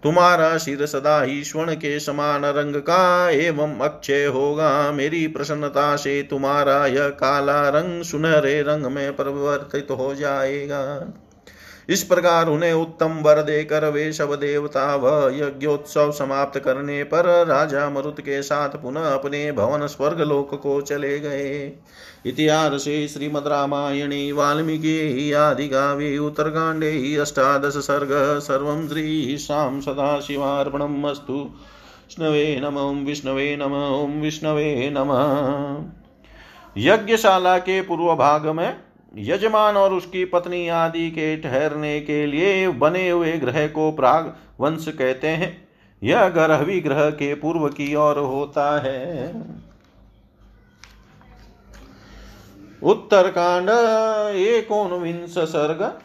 तुम्हारा 0.07 0.57
सिर 0.57 0.87
सदा 0.87 1.23
ही 1.23 1.45
स्वर्ण 1.45 1.75
के 1.75 2.01
समान 2.01 2.45
रंग 2.45 2.75
का 2.77 3.31
एवं 3.31 3.79
अक्षय 3.79 4.25
होगा। 4.25 4.93
मेरी 4.93 5.27
प्रसन्नता 5.27 5.97
से 5.97 6.23
तुम्हारा 6.23 6.87
यह 6.87 7.09
काला 7.09 7.69
रंग 7.69 8.03
सुनहरे 8.03 8.63
रंग 8.63 8.87
में 8.87 9.17
परिवर्तित 9.17 9.91
हो 9.91 10.15
जाएगा। 10.15 10.83
इस 11.89 12.03
प्रकार 12.03 12.49
उन्हें 12.49 12.73
उत्तम 12.73 13.07
वर 13.07 13.43
देकर 13.43 13.91
वे 13.91 14.13
सब 14.13 14.35
देवता 14.35 14.97
व 14.97 15.29
यज्ञोत्सव 15.29 16.13
समाप्त 16.13 16.59
करने 16.59 17.05
पर 17.05 17.47
राजा 17.47 17.91
मरुत 17.91 18.21
के 18.21 18.43
साथ 18.43 18.69
पुनः 18.69 19.15
अपने 19.15 19.53
भवन 19.53 19.87
स्वर्ग 19.87 20.21
लोक 20.21 20.55
को 20.55 20.81
चले 20.81 21.19
गए। 21.19 21.73
इतिहासे 22.27 23.09
श्रीमद्रामायणे 23.09 24.33
वाल्मीकि 24.33 25.33
आदि 25.33 25.33
आदिकाव्ये 25.33 26.19
उत्तरकाण्डे 26.19 27.17
अष्टादश 27.17 27.73
सर्ग, 27.73 28.39
सर्वं 28.39 28.89
श्रीशां 28.89 29.81
सदाशिवार्पणम् 29.81 31.05
अस्तु 31.05 31.33
विष्णवे 31.33 32.61
नम, 32.65 32.77
ओं 32.77 33.05
विष्णवे 33.05 33.57
नम, 33.57 33.75
ओं 33.75 34.21
विष्णवे 34.21 34.95
नम। 34.97 35.11
यज्ञशाला 36.77 37.59
के 37.59 37.83
पूर्व 37.83 38.15
भाग 38.15 38.47
में 38.47 38.86
यजमान 39.19 39.77
और 39.77 39.93
उसकी 39.95 40.25
पत्नी 40.25 40.69
आदि 40.69 41.11
के 41.11 41.37
ठहरने 41.37 42.01
के 42.01 42.27
लिए 42.27 42.69
बने 42.69 43.11
हुए 43.11 43.33
ग्रह 43.33 43.69
को 43.69 43.93
प्राग 43.93 44.37
वंश 44.61 44.89
कहते 44.89 45.29
हैं। 45.29 45.69
यह 46.03 46.29
ग्रहवी 46.29 46.81
ग्रह 46.81 47.11
के 47.11 47.35
पूर्व 47.35 47.69
की 47.69 47.95
ओर 47.95 48.19
होता 48.19 48.81
है। 48.81 49.35
उत्तरकांड, 52.83 53.71
एकोनविंश 54.37 55.35
सर्ग। 55.39 56.01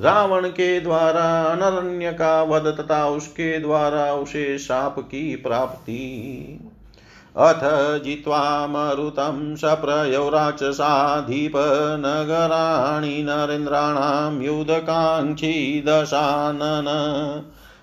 रावण 0.00 0.48
के 0.48 0.80
द्वारा 0.80 1.42
अनरण्य 1.42 2.12
का 2.12 2.42
वध 2.42 2.66
तथा 2.80 3.08
उसके 3.08 3.58
द्वारा 3.58 4.14
उसे 4.14 4.58
शाप 4.58 4.98
की 4.98 5.36
प्राप्ति। 5.36 6.71
अथ 7.36 7.60
जित्वा 8.04 8.66
मरुतं 8.66 9.56
सप्रयौ 9.56 10.28
राक्षसाधिप 10.28 11.52
नगराणि 11.98 13.22
नरेन्द्राणां 13.22 14.42
युधकाङ्क्षी 14.42 15.84
दशानन 15.86 16.88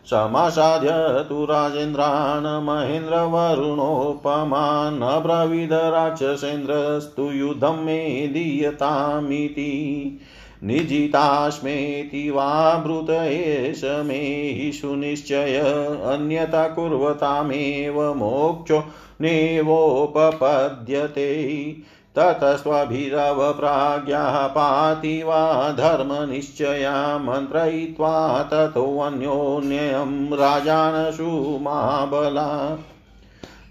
समासाद्य 0.09 1.25
तु 1.29 1.45
राजेन्द्रान् 1.45 2.65
महेन्द्रवरुणोपमान् 2.65 5.03
राक्षसेन्द्रस्तु 5.73 7.31
युद्धं 7.31 7.85
मे 7.85 8.27
दीयतामिति। 8.27 9.71
निजितास्मेति 10.63 12.29
वा 12.29 12.75
ब्रूत 12.75 13.09
एष 13.09 13.81
मे 13.83 14.51
हि 14.51 14.73
सुनिश्चय, 14.73 15.59
अन्यथा 16.05 16.67
कुर्वतामेव 16.67 18.13
मोक्षो 18.13 18.83
नेवोपपद्यते। 19.21 21.75
ततस्त्वभिरवप्राज्ञाः 22.15 24.47
पाति 24.47 25.23
वा 25.23 25.71
धर्मनिश्चया 25.71 27.17
मन्त्रयित्वा 27.17 28.43
ततोऽन्योन्यं 28.43 30.37
राजानशु 30.37 31.59
महाबला। 31.61 32.79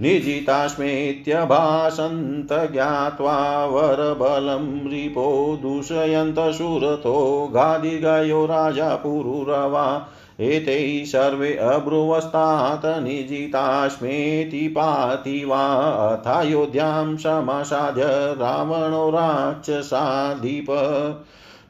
निजितास्मेत्यभाषन्त 0.03 2.73
ज्ञात्वा 2.73 3.67
वरबलं 3.67 4.91
रिपो 4.91 5.59
दूषयन्तशूरतो 5.63 7.51
गादिगयो 7.55 8.47
राजा 8.47 8.97
पुरुरवा 8.97 10.11
एतैः 10.41 11.05
सर्वे 11.05 11.57
अब्रुवस्तात् 11.57 13.05
निजितास्मेति 13.05 14.69
पाति 14.69 15.45
वा 15.45 15.65
अथायोध्यां 16.09 17.17
समासाद्य 17.17 18.03
रावणो 18.41 19.11
राक्षसाधिप 19.11 20.67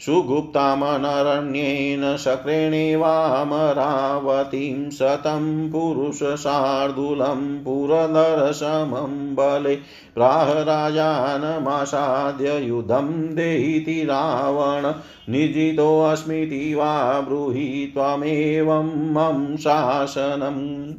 सुगुप्तामनरण्येन 0.01 2.17
शक्रेणेवामरावतीं 2.17 4.91
शतं 4.91 5.71
पुरुषशार्दूलं 5.71 7.65
पुरनरसमं 7.65 9.35
बले। 9.35 9.79
प्राह 10.15 10.53
राजानमासाद्य 10.53 12.59
युधं 12.59 13.35
देहीति 13.35 14.05
रावण 14.05 14.93
निजितोऽस्मीति 15.33 16.75
वा 16.75 17.21
ब्रूहि 17.21 17.91
त्वमेवं 17.95 19.13
मम 19.13 19.57
शासनम्। 19.57 20.95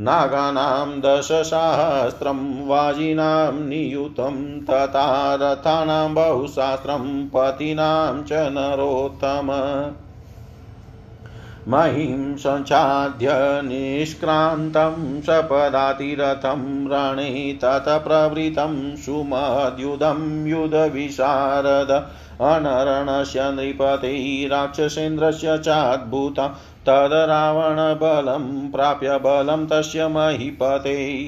नागानां 0.00 1.00
दशसहस्रं 1.00 2.66
वाजिनां 2.66 3.52
नियुतं 3.52 4.60
तथा 4.60 5.34
रथानां 5.34 6.14
बहुशास्त्रं 6.14 7.28
पतीनां 7.28 8.22
च 8.22 8.32
नरोत्तम। 8.32 9.48
महीं 11.68 12.36
संचाद्य 12.36 13.28
निष्क्रान्तं 13.64 15.20
सपदातिरथं 15.20 16.88
रणे 16.88 17.58
तत 17.62 17.84
प्रवृतं 17.88 18.96
सुमद्युधं 18.96 20.46
युधविशारद 20.46 21.90
अनरणस्य 22.40 23.40
नृपते 23.42 24.46
राक्षसेन्द्रस्य 24.48 25.58
चाद्भुता 25.58 26.48
तद् 26.88 27.12
रावणबलं 27.12 28.70
प्राप्य 28.70 29.18
बलं 29.18 29.66
तस्य 29.66 30.08
महीपते। 30.08 31.24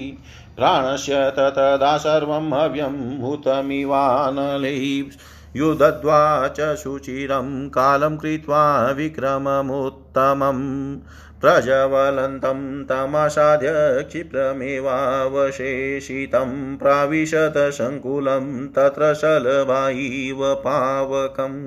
प्राणस्य 0.57 1.15
ततदा 1.15 1.97
सर्वं 1.97 2.53
हव्यं 2.53 3.21
हुतमिवानलै। 3.23 5.03
युदद्वा 5.57 6.21
च 6.49 6.75
सुचिरं 6.77 7.51
कालं 7.69 8.17
कृत्वा 8.17 8.63
विक्रममुत्तमम् 8.93 10.65
प्रज्वलन्तं 11.41 12.61
तमसाद्य 12.85 13.71
क्षिप्रमेवावशेषितं 14.09 15.17
प्राविशत 16.77 17.57
सङ्कुलं 17.79 18.47
तत्र 18.77 19.13
शलभाइव 19.15 20.41
पावकम् 20.65 21.59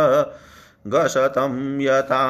यथा 1.80 2.22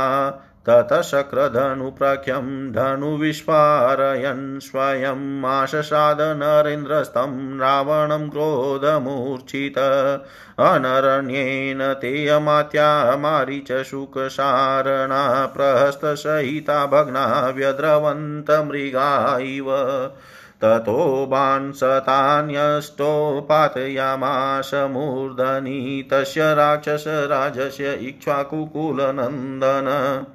ततशक्रधनुप्रख्यं 0.68 2.72
धनुविस्फारयन् 2.72 4.60
स्वयम् 4.60 5.44
आशसाद 5.44 6.18
नरेन्द्रस्तं 6.20 7.58
रावणं 7.58 8.30
क्रोधमूर्छित 8.30 9.78
अनरण्येन 10.58 11.92
तेयमात्या 11.92 13.16
मारीच 13.16 13.82
शुकसारणा 13.82 15.46
प्रहस्तसहिता 15.46 16.86
भग्ना 16.86 17.52
व्यद्रवन्तमृगा 17.56 19.38
इव 19.38 19.66
ततो 20.62 21.26
बांसतान्यष्टो 21.30 23.46
पातयामाश 23.48 24.74
मूर्धनि, 24.74 26.08
तस्य 26.10 26.54
राक्षसराजस्य 26.54 27.94
इक्ष्वाकुकुलनन्दन। 27.94 30.26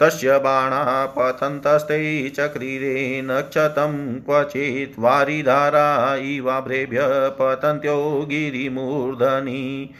तस्य 0.00 0.38
बाणा 0.38 1.06
पतन्तस्ते 1.06 2.28
चक्रीरे 2.30 3.22
नक्षतं 3.24 3.96
क्वचित् 4.20 4.98
वारिधारा 4.98 6.14
इवाभ्रेभ्य 6.16 6.98
पतन्त्यो 7.40 8.26
गिरिमूर्धनि। 8.28 9.90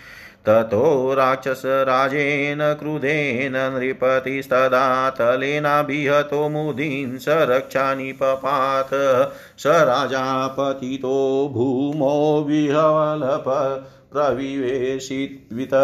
ततो 0.46 1.14
राक्षसराजेन 1.14 2.58
क्रुधेन 2.74 3.56
नृपतिस्तदा 3.74 5.10
तलेनाभिहतो 5.10 6.48
मुदीन् 6.48 7.18
स 7.18 7.26
रक्षानि 7.28 8.12
पपात 8.12 8.90
स 9.58 9.66
राजा 9.66 10.46
पतितो 10.46 11.48
भूमो 11.52 12.44
विहवलप 12.48 13.44
प्रविवेशित्वित 14.12 15.74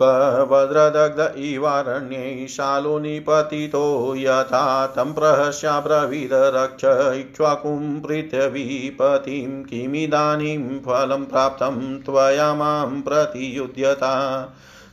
वज्रदग्ध 0.00 1.38
इवारण्ये 1.38 2.48
शालोनिपतितो 2.48 4.16
यथा 4.16 4.86
तं 4.86 5.12
प्रहस्याब्रवीद 5.12 6.30
रक्ष 6.32 6.84
इक्ष्वाकुं 7.18 8.00
पृथिवीपतिं 8.00 9.62
किमिदानीं 9.62 10.78
फलं 10.78 11.24
प्राप्तं 11.24 11.98
त्वया 11.98 12.54
माँ 12.54 12.86
प्रतियुध्यता। 12.86 14.40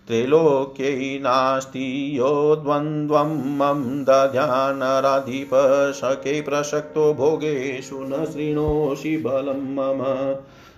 त्रैलोक्यै 0.08 1.20
नास्ति 1.24 2.18
यो 2.18 2.56
द्वन्द्वं 2.56 3.58
मम 3.58 4.04
दध्यानराधिपशके 4.04 6.41
प्रसक्तो 6.41 7.14
भोगेषु 7.14 7.99
न 8.02 8.26
शृणोषि 8.26 9.18
बलं 9.18 9.76
मम 9.76 10.04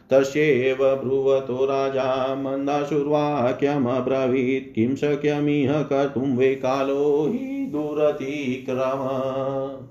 तस्यैव 0.10 0.78
ब्रुवतो 0.78 1.66
राजा, 1.66 2.36
मन्दाशुर्वाक्यमब्रवीत्। 2.36 4.76
किं 4.76 4.96
शक्यमिह 4.96 5.82
कर्तुं 5.82 6.38
वै 6.38 6.56
कालो 6.56 7.30
हि 7.34 7.66
दुरतिक्रम। 7.66 9.88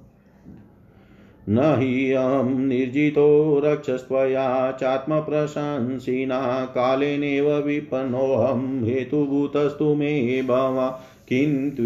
न 1.48 1.74
हि 1.78 2.12
अहं 2.12 2.44
निर्जितो 2.44 3.60
रक्षस्त्वया 3.64 4.72
चात्मप्रशंसिना, 4.72 6.64
कालेनेव 6.64 7.58
विपन्नोऽहं 7.58 8.84
हेतुभूतस्तु 8.84 9.94
मे 9.94 10.42
भवा। 10.42 11.00
किन्तु 11.32 11.82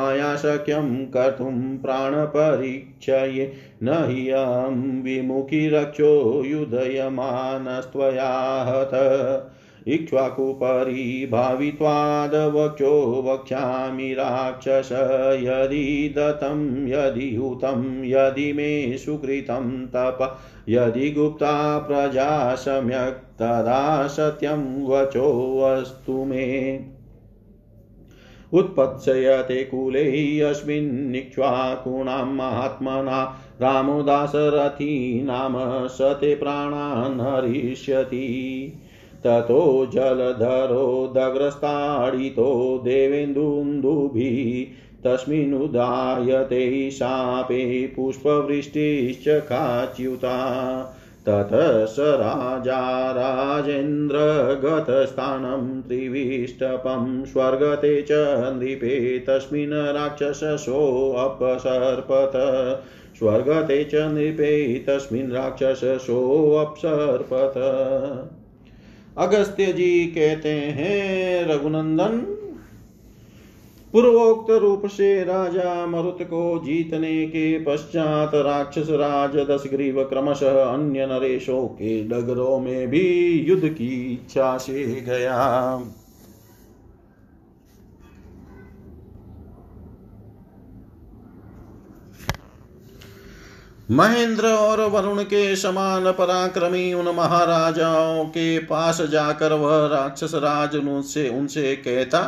मया 0.00 0.36
शक्यं 0.36 1.06
कर्तुं 1.06 1.78
प्राणपरीक्षये 1.78 3.52
न 3.82 4.06
हि 4.10 4.30
अहं 4.30 5.02
विमुखी 5.02 5.68
रक्षो 5.68 6.42
युधयमानस्त्वया 6.44 8.30
हत 8.68 8.90
इक्ष्वाकुपरि 9.88 11.28
भावित्वादवक्षो 11.32 13.22
वक्ष्यामि 13.26 14.12
राक्षस, 14.12 14.92
यदि 15.42 16.14
दत्तं, 16.16 16.86
यदि 16.88 17.36
हुतं, 17.36 18.04
यदि 18.04 18.52
मे 18.52 18.98
सुकृतं 18.98 19.86
तप। 19.86 20.38
यदि 20.68 21.10
गुप्ता 21.10 21.78
प्रजा 21.78 22.54
सम्यक्, 22.54 23.38
तदा 23.38 24.06
सत्यं 24.06 24.86
वचोऽस्तु 24.86 26.24
मे। 26.24 26.80
उत्पत्स्यते 28.52 29.64
कुले 29.64 30.40
अस्मिन्निक्ष्वाकूणां 30.40 32.26
महात्मना 32.26 33.24
रामो 33.60 34.02
दासरथी 34.02 35.22
नाम 35.22 35.54
स 35.88 35.98
ते 36.02 36.34
प्राणान् 36.34 37.20
हरिष्यति। 37.20 38.26
ततो 39.24 39.86
जलधरो 39.86 41.12
दग्रस्ताडितो 41.16 42.78
देवेन्दुन्दुभिः 42.84 44.46
तस्मिन्नुदायते 45.04 46.90
शापे 46.90 47.86
पुष्पवृष्टिश्च 47.86 49.24
काच्युता 49.28 50.36
ततः 51.30 51.86
स 51.86 51.96
राजा 51.98 53.10
राजेन्द्रगतस्थानं 53.10 55.82
त्रिविष्टपं 55.82 57.24
स्वर्गते 57.24 58.02
च 58.02 58.08
नृपे 58.56 59.18
तस्मिन् 59.18 59.72
राक्षसोऽपसर्पत 59.72 62.32
स्वर्गते 63.18 63.84
च 63.84 63.90
नृपे 63.94 64.84
तस्मिन् 64.88 65.32
राक्षसोऽपसर्पत 65.32 67.54
अगस्त्य 69.18 69.66
जी 69.66 70.06
कहते 70.06 70.48
हैं, 70.48 71.46
रघुनंदन 71.46 72.39
पूर्वोक्त 73.92 74.50
रूप 74.50 74.86
से 74.86 75.24
राजा 75.24 75.86
मरुत 75.86 76.18
को 76.22 76.58
जीतने 76.64 77.26
के 77.26 77.58
पश्चात 77.58 78.34
राक्षस 78.34 78.90
राज 78.90 79.36
दस 79.48 79.62
ग्रीव 79.70 80.02
क्रमशः 80.04 80.62
अन्य 80.64 81.06
नरेशों 81.06 81.66
के 81.68 82.02
डगरों 82.04 82.58
में 82.60 82.88
भी 82.88 83.30
युद्ध 83.48 83.68
की 83.68 83.88
इच्छा 84.12 84.56
से 84.58 84.84
गया। 85.00 85.76
महेंद्र 93.90 94.46
और 94.46 94.80
वरुण 94.90 95.22
के 95.22 95.56
समान 95.56 96.10
पराक्रमी 96.12 96.92
उन 96.94 97.08
महाराजाओं 97.08 98.24
के 98.24 98.58
पास 98.58 99.00
जाकर 99.02 99.52
वह 99.52 99.86
राक्षस 99.86 100.34
राज 100.34 100.76
उनसे 100.76 101.28
उनसे 101.28 101.74
कहता 101.76 102.20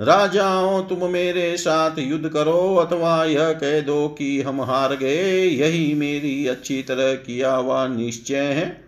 राजाओं 0.00 0.82
तुम 0.82 1.10
मेरे 1.10 1.56
साथ 1.56 1.98
युद्ध 1.98 2.28
करो, 2.28 2.76
अथवा 2.76 3.24
यह 3.24 3.52
कह 3.52 3.80
दो 3.80 4.08
कि 4.08 4.42
हम 4.42 4.60
हार 4.60 4.94
गए। 4.96 5.44
यही 5.44 5.94
मेरी 5.94 6.46
अच्छी 6.46 6.82
तरह 6.82 7.14
किया 7.14 7.54
हुआ 7.54 7.86
निश्चय 7.86 8.36
है। 8.36 8.84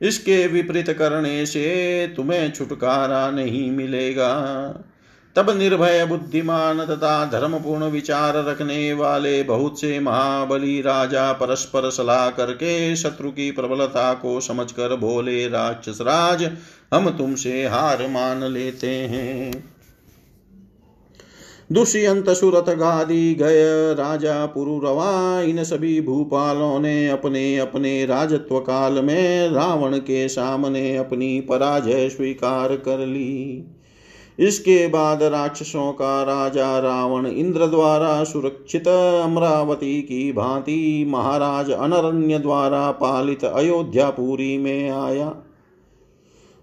इसके 0.00 0.46
विपरीत 0.46 0.90
करने 0.90 1.46
से 1.46 2.12
तुम्हें 2.16 2.52
छुटकारा 2.52 3.30
नहीं 3.30 3.70
मिलेगा। 3.70 4.34
तब 5.36 5.50
निर्भय, 5.50 6.04
बुद्धिमान 6.04 6.84
तथा 6.84 7.24
धर्मपूर्ण 7.24 7.84
विचार 7.84 8.44
रखने 8.44 8.92
वाले 8.92 9.42
बहुत 9.42 9.80
से 9.80 10.00
महाबली 10.00 10.80
राजा 10.80 11.32
परस्पर 11.32 11.90
सलाह 11.90 12.28
करके 12.30 12.96
शत्रु 12.96 13.30
की 13.30 13.50
प्रबलता 13.50 14.12
को 14.14 14.40
समझकर 14.40 14.96
बोले 14.96 15.48
राक्षस 15.48 15.98
राज 16.00 16.50
हम 16.94 17.10
तुमसे 17.10 17.66
हार 17.66 18.06
मान 18.08 18.44
लेते 18.44 18.90
हैं। 18.90 19.77
दुष्यंत 21.72 22.28
सुरत 22.30 22.68
गादी 22.68 23.34
गय 23.34 23.94
राजा 23.94 24.46
पुरुरवा 24.46 25.40
इन 25.40 25.64
सभी 25.64 26.00
भूपालों 26.00 26.80
ने 26.80 27.08
अपने 27.08 27.58
अपने 27.58 28.06
राजत्व 28.06 28.58
काल 28.58 28.92
में 28.92 29.48
रावण 29.48 29.96
के 29.98 30.28
सामने 30.28 30.96
अपनी 30.96 31.40
पराजय 31.40 32.08
स्वीकार 32.08 32.76
कर 32.76 32.98
ली। 32.98 33.64
इसके 34.38 34.86
बाद 34.88 35.22
राक्षसों 35.22 35.92
का 35.92 36.22
राजा 36.22 36.78
रावण 36.78 37.26
इंद्र 37.26 37.66
द्वारा 37.66 38.24
सुरक्षित 38.24 38.88
अमरावती 38.88 40.00
की 40.02 40.32
भांति 40.32 41.04
महाराज 41.08 41.70
अनरण्य 41.70 42.38
द्वारा 42.38 42.90
पालित 42.90 43.44
अयोध्यापुरी 43.44 44.58
में 44.58 44.90
आया। 44.90 45.28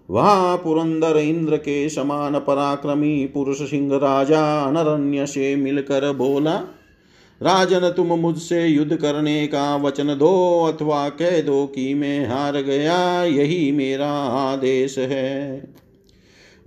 वहाँ 0.08 0.56
पुरंदर 0.56 1.16
इंद्र 1.16 1.56
के 1.56 1.88
समान 1.88 2.38
पराक्रमी 2.38 3.26
पुरुष 3.26 3.62
सिंह 3.70 3.94
राजा 3.94 4.42
अनरण्य 4.60 5.26
से 5.26 5.54
मिलकर 5.56 6.12
बोला, 6.12 6.54
राजन, 7.40 7.88
तुम 7.88 8.12
मुझसे 8.20 8.66
युद्ध 8.66 8.96
करने 8.96 9.46
का 9.46 9.76
वचन 9.76 10.16
दो 10.18 10.62
अथवा 10.64 11.08
कह 11.08 11.40
दो 11.40 11.64
कि 11.66 11.94
मैं 11.94 12.26
हार 12.28 12.60
गया, 12.62 13.24
यही 13.24 13.72
मेरा 13.72 14.10
आदेश 14.10 14.98
है। 14.98 15.68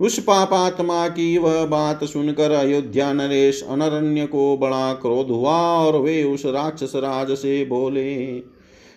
उस 0.00 0.18
पापात्मा 0.18 1.08
की 1.08 1.38
वह 1.38 1.64
बात 1.66 2.04
सुनकर 2.04 2.50
अयोध्या 2.50 3.12
नरेश 3.12 3.62
अनरण्य 3.62 4.26
को 4.26 4.56
बड़ा 4.56 4.92
क्रोध 4.92 5.30
हुआ 5.30 5.56
और 5.78 5.96
वे 5.96 6.22
उस 6.24 6.46
राक्षस 6.46 6.92
राज 6.96 7.30
से 7.30 7.64
बोले 7.64 8.30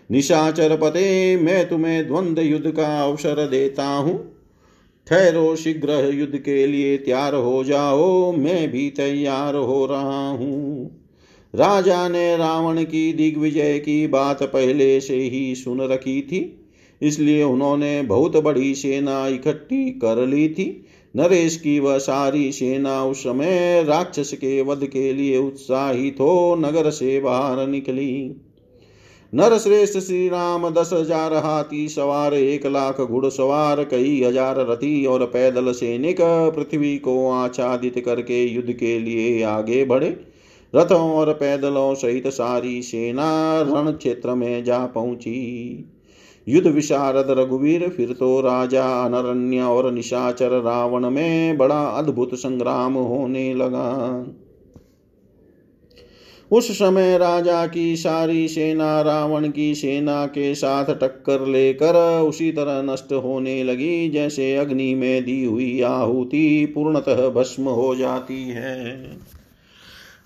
निशाचर 0.10 0.78
पते 0.78 1.36
मैं 1.38 1.68
तुम्हें 1.70 2.08
द्वंद्व 2.08 2.42
युद्ध 2.42 2.72
का 2.72 3.04
अवसर 3.04 3.48
देता 3.48 3.88
हूँ। 3.88 4.33
ठहरो 5.08 5.56
शीघ्र 5.56 5.94
युद्ध 6.14 6.38
के 6.38 6.66
लिए 6.68 6.98
तैयार 6.98 7.36
हो 7.36 7.64
जाओ, 7.64 8.32
मैं 8.32 8.72
भी 8.72 8.90
तैयार 8.90 9.56
हो 9.56 9.86
रहा 9.86 10.30
हूँ। 10.30 11.00
राजा 11.54 12.08
ने 12.10 12.38
रावण 12.38 12.84
की 12.84 13.14
दिग्विजय 13.14 13.80
की 13.80 14.08
बात 14.08 14.44
पहले 14.44 15.00
से 15.02 15.16
ही 15.16 15.56
सुन 15.56 15.82
रखी 15.82 16.22
थी, 16.22 16.60
इसलिए 17.02 17.44
उन्होंने 17.44 18.02
बहुत 18.02 18.38
बड़ी 18.38 18.74
सेना 18.76 19.28
इकट्ठी 19.28 19.90
कर 19.90 20.26
ली 20.28 20.48
थी। 20.50 20.86
नरेश 21.16 21.56
की 21.58 21.80
वह 21.80 21.98
सारी 21.98 22.52
सेना 22.52 23.04
उस 23.04 23.20
समय 23.20 23.84
राक्षस 23.84 24.32
के 24.34 24.62
वध 24.62 24.86
के 24.86 25.14
लिए 25.14 25.38
उत्साहित 25.38 26.20
हो 26.20 26.56
नगर 26.56 26.90
से 26.90 27.20
बाहर 27.20 27.68
निकली। 27.68 28.42
नर 29.34 29.58
श्रेष्ठ 29.58 29.98
श्री 29.98 30.28
राम 30.30 30.70
दस 30.70 30.90
हज़ार 30.94 31.34
हाथी 31.36 31.88
सवार, 31.90 32.34
एक 32.34 32.66
लाख 32.66 33.00
घुड़सवार 33.02 33.84
कई 33.84 34.22
हज़ार 34.24 34.60
रथी 34.68 35.06
और 35.06 35.26
पैदल 35.26 35.72
सैनिक 35.72 36.18
पृथ्वी 36.56 36.98
को 36.98 37.16
आच्छादित 37.32 37.98
करके 38.06 38.44
युद्ध 38.46 38.72
के 38.72 38.98
लिए 39.00 39.42
आगे 39.44 39.84
बढ़े। 39.86 40.10
रथों 40.74 41.12
और 41.12 41.34
पैदलों 41.34 41.94
सहित 41.96 42.28
सारी 42.28 42.82
सेना 42.82 43.32
रण 43.64 43.92
क्षेत्र 43.92 44.36
में 44.36 44.64
जा 44.64 44.86
पहुँची। 44.86 45.90
युद्ध 46.48 46.68
विशारद 46.68 47.36
रघुवीर, 47.40 47.90
फिर 47.90 48.14
तो 48.14 48.40
राजा 48.42 48.86
अनरण्य 49.06 49.62
और 49.62 49.92
निशाचर 49.92 50.62
रावण 50.62 51.10
में 51.10 51.58
बड़ा 51.58 51.84
अद्भुत 51.84 52.36
संग्राम 52.36 52.94
होने 52.94 53.54
लगा। 53.54 54.26
उस 56.54 56.72
समय 56.72 57.18
राजा 57.18 57.68
की 57.68 57.96
सारी 57.96 58.48
सेना 58.48 59.02
रावण 59.02 59.50
की 59.50 59.76
सेना 59.76 60.26
के 60.26 60.56
साथ 60.56 60.86
टक्कर 60.86 61.48
लेकर 61.48 62.20
उसी 62.22 62.52
तरह 62.52 62.94
नष्ट 62.94 63.14
होने 63.14 63.64
लगी, 63.64 64.10
जैसे 64.10 64.56
अग्नि 64.58 64.96
में 64.96 65.26
दी 65.26 65.44
हुई 65.46 65.82
आहुति 65.82 66.72
पूर्णतः 66.76 67.30
भस्म 67.30 67.64
हो 67.64 67.96
जाती 67.96 68.50
है। 68.50 69.18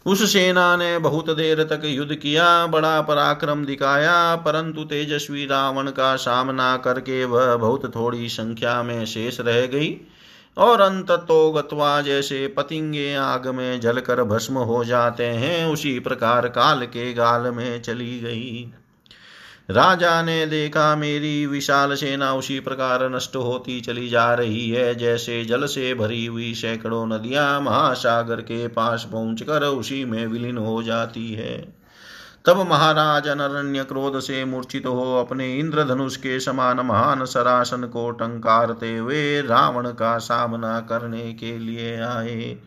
उस 0.05 0.33
सेना 0.33 0.75
ने 0.77 0.97
बहुत 0.97 1.29
देर 1.29 1.63
तक 1.63 1.81
युद्ध 1.85 2.15
किया, 2.15 2.67
बड़ा 2.67 3.01
पराक्रम 3.01 3.65
दिखाया, 3.65 4.35
परंतु 4.35 4.83
तेजस्वी 4.83 5.45
रावण 5.45 5.87
का 5.87 6.15
सामना 6.15 6.77
करके 6.77 7.25
वह 7.25 7.55
बहुत 7.55 7.95
थोड़ी 7.95 8.29
संख्या 8.29 8.83
में 8.83 9.05
शेष 9.05 9.39
रह 9.39 9.65
गई। 9.65 9.97
और 10.57 10.81
अंत 10.81 11.11
तो 11.11 11.51
गत्वा 11.51 12.01
जैसे 12.01 12.47
पतिंगे 12.47 13.15
आग 13.15 13.47
में 13.47 13.79
जलकर 13.79 14.23
भस्म 14.23 14.57
हो 14.57 14.83
जाते 14.83 15.23
हैं, 15.23 15.65
उसी 15.65 15.99
प्रकार 15.99 16.47
काल 16.47 16.85
के 16.85 17.13
गाल 17.13 17.51
में 17.51 17.81
चली 17.81 18.19
गई। 18.19 18.73
राजा 19.69 20.21
ने 20.21 20.45
देखा, 20.45 20.95
मेरी 20.95 21.45
विशाल 21.45 21.95
सेना 21.95 22.33
उसी 22.33 22.59
प्रकार 22.59 23.09
नष्ट 23.09 23.35
होती 23.35 23.81
चली 23.81 24.09
जा 24.09 24.33
रही 24.33 24.69
है, 24.69 24.95
जैसे 24.95 25.45
जल 25.45 25.65
से 25.65 25.93
भरी 25.93 26.25
हुई 26.25 26.53
सैकड़ों 26.53 27.05
नदियाँ 27.07 27.61
महासागर 27.61 28.41
के 28.41 28.67
पास 28.67 29.07
पहुंचकर 29.11 29.63
उसी 29.63 30.05
में 30.05 30.27
विलीन 30.27 30.57
हो 30.57 30.83
जाती 30.83 31.33
है। 31.33 31.76
तब 32.47 32.59
महाराज 32.69 33.27
अनरण्य 33.27 33.83
क्रोध 33.83 34.19
से 34.19 34.43
मूर्छित 34.45 34.85
हो 34.85 35.15
अपने 35.19 35.53
इंद्रधनुष 35.55 36.15
के 36.15 36.39
समान 36.39 36.79
महान 36.79 37.25
सरासन 37.25 37.81
को 37.83 38.11
टंकारते 38.11 38.95
हुए 38.97 39.41
रावण 39.41 39.87
का 39.91 40.17
सामना 40.17 40.79
करने 40.79 41.33
के 41.33 41.57
लिए 41.59 41.99
आए। 42.01 42.57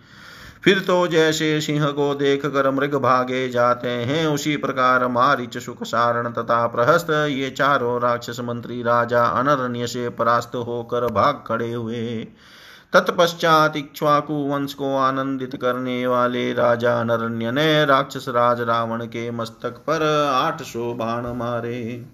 फिर 0.65 0.79
तो 0.79 1.07
जैसे 1.07 1.61
सिंह 1.61 1.87
को 1.87 2.15
देख 2.15 2.47
कर 2.47 2.71
मृग 2.71 2.95
भागे 2.95 3.49
जाते 3.49 3.89
हैं, 3.89 4.27
उसी 4.27 4.57
प्रकार 4.57 5.07
मारिच 5.09 5.59
सुख 5.59 5.83
सारण 5.83 6.31
तथा 6.33 6.67
प्रहस्त 6.67 7.11
ये 7.11 7.51
चारों 7.51 8.01
राक्षस 8.01 8.41
मंत्री 8.41 8.83
राजा 8.83 9.25
अनरण्य 9.25 9.87
से 9.87 10.09
परास्त 10.09 10.57
होकर 10.57 11.07
भाग 11.13 11.45
खड़े 11.47 11.73
हुए। 11.73 12.27
तत्पश्चात 12.93 13.77
इक्ष्वाकु 13.77 14.35
वंश 14.35 14.73
को 14.75 14.97
आनंदित 14.97 15.55
करने 15.57 16.07
वाले 16.07 16.53
राजा 16.53 17.01
अनरण्य 17.01 17.51
ने 17.51 17.85
राक्षस 17.85 18.25
राज 18.29 18.61
रावण 18.61 19.05
के 19.05 19.31
मस्तक 19.31 19.77
पर 19.87 20.03
आठ 20.33 20.63
सौ 20.63 20.93
बाण 20.95 21.27
मारे। 21.27 22.07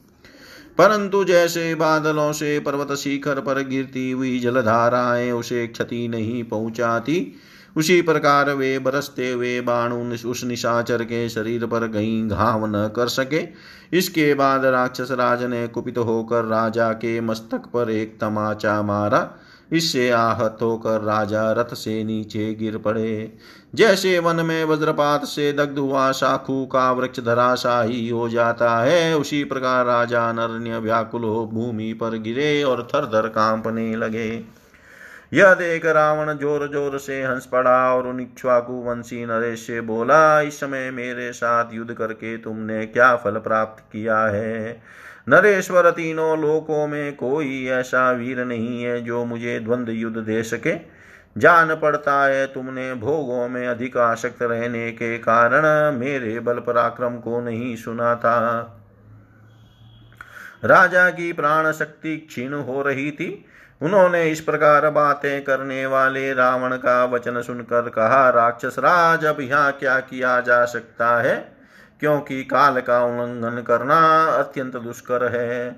परंतु 0.79 1.25
जैसे 1.25 1.75
बादलों 1.75 2.33
से 2.33 2.59
पर्वत 2.61 2.93
शिखर 2.97 3.41
पर 3.41 3.63
गिरती 3.63 4.11
हुई 4.11 4.39
जलधाराएँ 4.39 5.31
उसे 5.33 5.67
क्षति 5.67 6.09
नहीं 6.09 6.45
पहुंचाती, 6.45 7.33
उसी 7.77 8.01
प्रकार 8.03 8.51
वे 8.51 8.79
बरसते 8.79 9.31
हुए 9.31 9.61
बाण 9.61 9.93
उस 9.93 10.45
निशाचर 10.45 11.05
के 11.05 11.29
शरीर 11.29 11.67
पर 11.67 11.89
कहीं 11.89 12.29
घाव 12.29 12.67
न 12.67 12.89
कर 12.97 13.09
सके। 13.09 13.43
इसके 13.93 14.35
बाद 14.35 14.65
राक्षस 14.65 15.11
राज 15.11 15.43
ने 15.43 15.67
कुपित 15.69 15.99
होकर 15.99 16.45
राजा 16.45 16.93
के 16.93 17.21
मस्तक 17.21 17.67
पर 17.75 17.91
एक 17.91 18.19
तमाचा 18.21 18.83
मारा। 18.83 19.31
इससे 19.71 20.09
आहत 20.11 20.59
होकर 20.63 21.01
राजा 21.01 21.51
रथ 21.53 21.75
से 21.75 22.03
नीचे 22.05 22.53
गिर 22.55 22.77
पड़े। 22.79 23.33
जैसे 23.75 24.19
वन 24.19 24.45
में 24.47 24.65
वज्रपात 24.65 25.25
से 25.25 25.53
दग्ध 25.53 25.79
हुआ 25.79 26.11
शाखू 26.13 26.65
का 26.67 26.91
वृक्ष 26.93 27.21
धराशाही 27.21 28.09
हो 28.09 28.29
जाता 28.29 28.77
है, 28.79 29.17
उसी 29.17 29.43
प्रकार 29.45 29.85
राजा 29.87 30.31
नरण्य 30.33 30.79
व्याकुल 30.79 31.25
हो 31.25 31.47
भूमि 31.47 31.93
पर 31.93 32.19
गिरे 32.19 32.63
और 32.63 32.87
थर 32.95 33.07
थर 33.07 33.29
कांपने 33.29 33.95
लगे। 33.97 34.31
यह 35.33 35.53
देख 35.55 35.87
रावण 35.87 36.33
ज़ोर 36.35 36.67
ज़ोर 36.73 36.99
से 36.99 37.23
हंस 37.23 37.47
पड़ा 37.47 37.95
और 37.95 38.07
उन 38.07 38.21
इक्ष्वाकु 38.21 38.73
वंशी 38.83 39.25
नरेश 39.27 39.67
से 39.67 39.81
बोला, 39.81 40.41
इस 40.41 40.61
समय 40.61 40.91
मेरे 40.91 41.33
साथ 41.33 41.75
युद्ध 41.75 41.93
करके 41.93 42.37
तुमने 42.37 42.85
क्या 42.87 43.15
फल 43.17 43.39
प्राप्त 43.39 43.83
किया 43.93 44.19
है? 44.27 44.83
नरेश्वर 45.29 45.91
तीनों 45.91 46.39
लोकों 46.39 46.87
में 46.87 47.17
कोई 47.17 47.67
ऐसा 47.67 48.11
वीर 48.11 48.45
नहीं 48.45 48.83
है 48.85 49.01
जो 49.03 49.25
मुझे 49.25 49.61
द्वंद्व 49.61 49.93
युद्ध 49.93 50.17
दे 50.19 50.43
सके। 50.43 50.75
जान 51.39 51.75
पड़ता 51.75 52.25
है 52.25 52.47
तुमने 52.47 52.95
भोगों 52.95 53.49
में 53.49 53.67
अधिक 53.69 53.97
आसक्त 53.97 54.43
रहने 54.43 54.93
के 54.93 55.19
कारण 55.19 55.93
मेरे 55.99 56.41
बल 56.41 56.59
पराक्रम 56.59 57.17
को 57.17 57.41
नहीं 57.41 57.77
सुना 57.77 58.15
था। 58.15 58.37
राजा 60.65 61.11
की 61.11 61.33
प्राण 61.33 61.73
शक्ति 61.73 62.17
क्षीण 62.17 62.55
हो 62.55 62.83
रही 62.83 63.11
थी। 63.11 63.45
उन्होंने 63.83 64.31
इस 64.31 64.41
प्रकार 64.41 64.91
बातें 64.91 65.45
करने 65.45 65.87
वाले 65.87 66.35
रावण 66.35 66.77
का 66.77 67.05
वचन 67.05 67.43
सुनकर 67.43 67.89
कहा 67.89 68.31
राक्षस 68.31 68.77
राज 68.79 69.25
अब 69.25 69.41
यहाँ 69.41 69.73
क्या 69.73 70.01
किया 70.01 70.41
जा 70.41 70.65
सकता 70.65 71.17
है? 71.23 71.56
क्योंकि 72.01 72.45
काल 72.45 72.81
का 72.81 73.05
उल्लंघन 73.05 73.63
करना 73.63 74.25
अत्यंत 74.25 74.77
दुष्कर 74.77 75.29
है। 75.33 75.69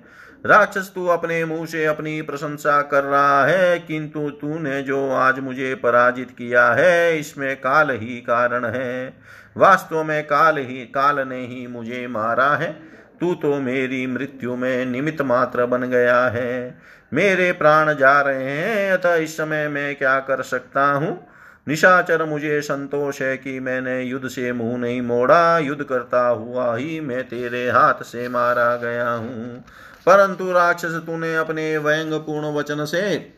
राक्षस 0.46 0.92
तू 0.94 1.06
अपने 1.06 1.44
मुँह 1.44 1.66
से 1.66 1.84
अपनी 1.84 2.22
प्रशंसा 2.22 2.82
कर 2.82 3.04
रहा 3.04 3.44
है, 3.46 3.78
किंतु 3.78 4.30
तूने 4.30 4.82
जो 4.82 5.10
आज 5.10 5.38
मुझे 5.38 5.74
पराजित 5.74 6.30
किया 6.30 6.72
है, 6.72 7.18
इसमें 7.18 7.56
काल 7.56 7.90
ही 7.90 8.20
कारण 8.20 8.64
है। 8.64 9.14
वास्तव 9.56 10.04
में 10.04 10.24
काल 10.24 10.58
ही, 10.58 10.84
काल 10.84 11.28
ने 11.28 11.40
ही 11.46 11.66
मुझे 11.66 12.06
मारा 12.06 12.50
है। 12.50 12.72
तू 13.20 13.34
तो 13.34 13.54
मेरी 13.54 14.06
मृत्यु 14.06 14.56
में 14.56 14.86
निमित्त 14.86 15.22
मात्र 15.22 15.66
बन 15.66 15.82
गया 15.82 16.26
है। 16.26 16.78
मेरे 17.12 17.52
प्राण 17.52 17.94
जा 17.94 18.20
रहे 18.20 18.50
हैं, 18.50 18.92
अतः 18.92 19.14
इस 19.14 19.36
समय 19.36 19.68
मैं 19.68 19.96
क्या 19.96 20.20
कर 20.20 20.42
सकता 20.42 20.84
हूँ? 20.84 21.27
निशाचर 21.68 22.24
मुझे 22.24 22.60
संतोष 22.62 23.20
है 23.22 23.36
कि 23.36 23.60
मैंने 23.60 24.02
युद्ध 24.02 24.28
से 24.28 24.52
मुँह 24.52 24.78
नहीं 24.78 25.00
मोड़ा। 25.02 25.58
युद्ध 25.58 25.82
करता 25.82 26.28
हुआ 26.28 26.76
ही 26.76 27.00
मैं 27.00 27.22
तेरे 27.28 27.70
हाथ 27.70 28.02
से 28.02 28.28
मारा 28.28 28.76
गया 28.76 29.10
हूँ। 29.10 29.64
परंतु 30.06 30.52
राक्षस, 30.52 30.94
तूने 31.06 31.34
अपने 31.36 31.78
व्यंग 31.78 32.12
पूर्ण 32.12 32.54
वचन 32.54 32.84
से 32.84 33.32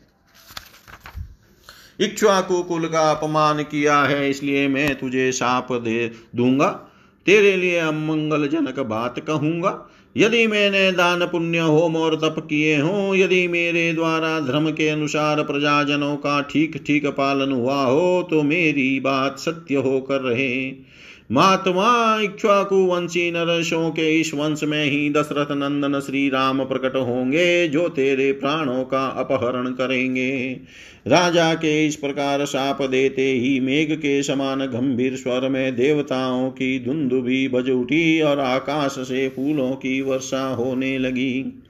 इक्ष्वाकु 1.99 2.61
कुल 2.63 2.87
का 2.87 3.11
अपमान 3.11 3.63
किया 3.63 3.97
है, 4.01 4.29
इसलिए 4.29 4.67
मैं 4.67 4.95
तुझे 4.95 5.31
साप 5.31 5.71
दे 5.71 6.11
दूँगा। 6.35 6.69
तेरे 7.25 7.55
लिए 7.57 7.79
अमंगलजनक 7.79 8.79
बात 8.79 9.19
कहूँगा। 9.19 9.71
यदि 10.17 10.47
मैंने 10.47 10.91
दान 10.91 11.25
पुण्य, 11.25 11.57
होम 11.57 11.95
और 11.95 12.15
तप 12.15 12.35
किए 12.39 12.77
हों, 12.77 13.15
यदि 13.15 13.47
मेरे 13.47 13.93
द्वारा 13.93 14.39
धर्म 14.39 14.71
के 14.71 14.89
अनुसार 14.89 15.43
प्रजाजनों 15.43 16.15
का 16.15 16.41
ठीक 16.41 16.83
ठीक 16.87 17.05
पालन 17.07 17.51
हुआ 17.51 17.83
हो 17.83 18.27
तो 18.29 18.41
मेरी 18.43 18.99
बात 18.99 19.39
सत्य 19.39 19.75
होकर 19.75 20.21
रहे। 20.21 20.51
महात्मा 21.31 22.21
इक्ष्वाकु 22.21 22.75
वंशी 22.75 23.31
नरसों 23.31 23.89
के 23.89 24.19
इस 24.19 24.33
वंश 24.33 24.63
में 24.63 24.85
ही 24.85 25.09
दशरथ 25.09 25.51
नंदन 25.51 25.99
श्री 25.99 26.29
राम 26.29 26.65
प्रकट 26.65 26.95
होंगे, 26.95 27.67
जो 27.67 27.89
तेरे 27.89 28.31
प्राणों 28.31 28.83
का 28.83 29.07
अपहरण 29.07 29.67
करेंगे। 29.67 30.59
राजा 31.07 31.53
के 31.53 31.87
इस 31.87 31.95
प्रकार 31.95 32.45
साप 32.45 32.81
देते 32.81 33.21
ही 33.21 33.59
मेघ 33.59 33.93
के 33.93 34.23
समान 34.23 34.59
गंभीर 34.59 35.15
स्वर 35.15 35.49
में 35.49 35.75
देवताओं 35.75 36.49
की 36.49 36.85
धुंधुभी 36.85 37.47
बज 37.47 37.69
उठी 37.69 38.21
और 38.21 38.39
आकाश 38.39 38.91
से 38.91 39.29
फूलों 39.29 39.71
की 39.71 40.01
वर्षा 40.01 40.47
होने 40.47 40.97
लगी। 40.97 41.60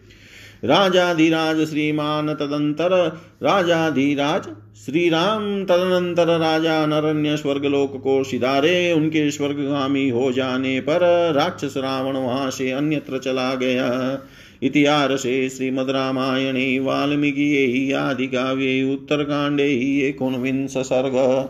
राजाधिराज 0.63 1.69
श्रीमान 1.69 2.33
तदंतर, 2.33 3.19
राजाधिराज 3.43 4.43
श्री 4.85 5.09
राम 5.09 5.65
तदनंतर 5.65 6.39
राजा 6.39 6.85
नरण्य 6.85 7.37
स्वर्गलोक 7.37 8.03
को 8.03 8.23
सिधारे 8.23 8.93
उनके 8.93 9.31
स्वर्गामी 9.31 10.09
हो 10.09 10.31
जाने 10.31 10.79
पर 10.79 11.31
राक्षस 11.35 11.73
रावण 11.77 12.17
वहाँ 12.17 12.51
से 12.51 12.71
अन्यत्र 12.71 13.17
चला 13.17 13.55
गया। 13.55 14.19
इतिहासे 14.63 15.49
श्रीमद्रामायणे, 15.49 16.79
वाल्मीकियै, 16.79 17.93
आदिकाव्ये, 17.93 18.93
उत्तरकाण्डे 18.93 19.67
एकोनविंश 20.07 20.77
सर्ग 20.77 21.49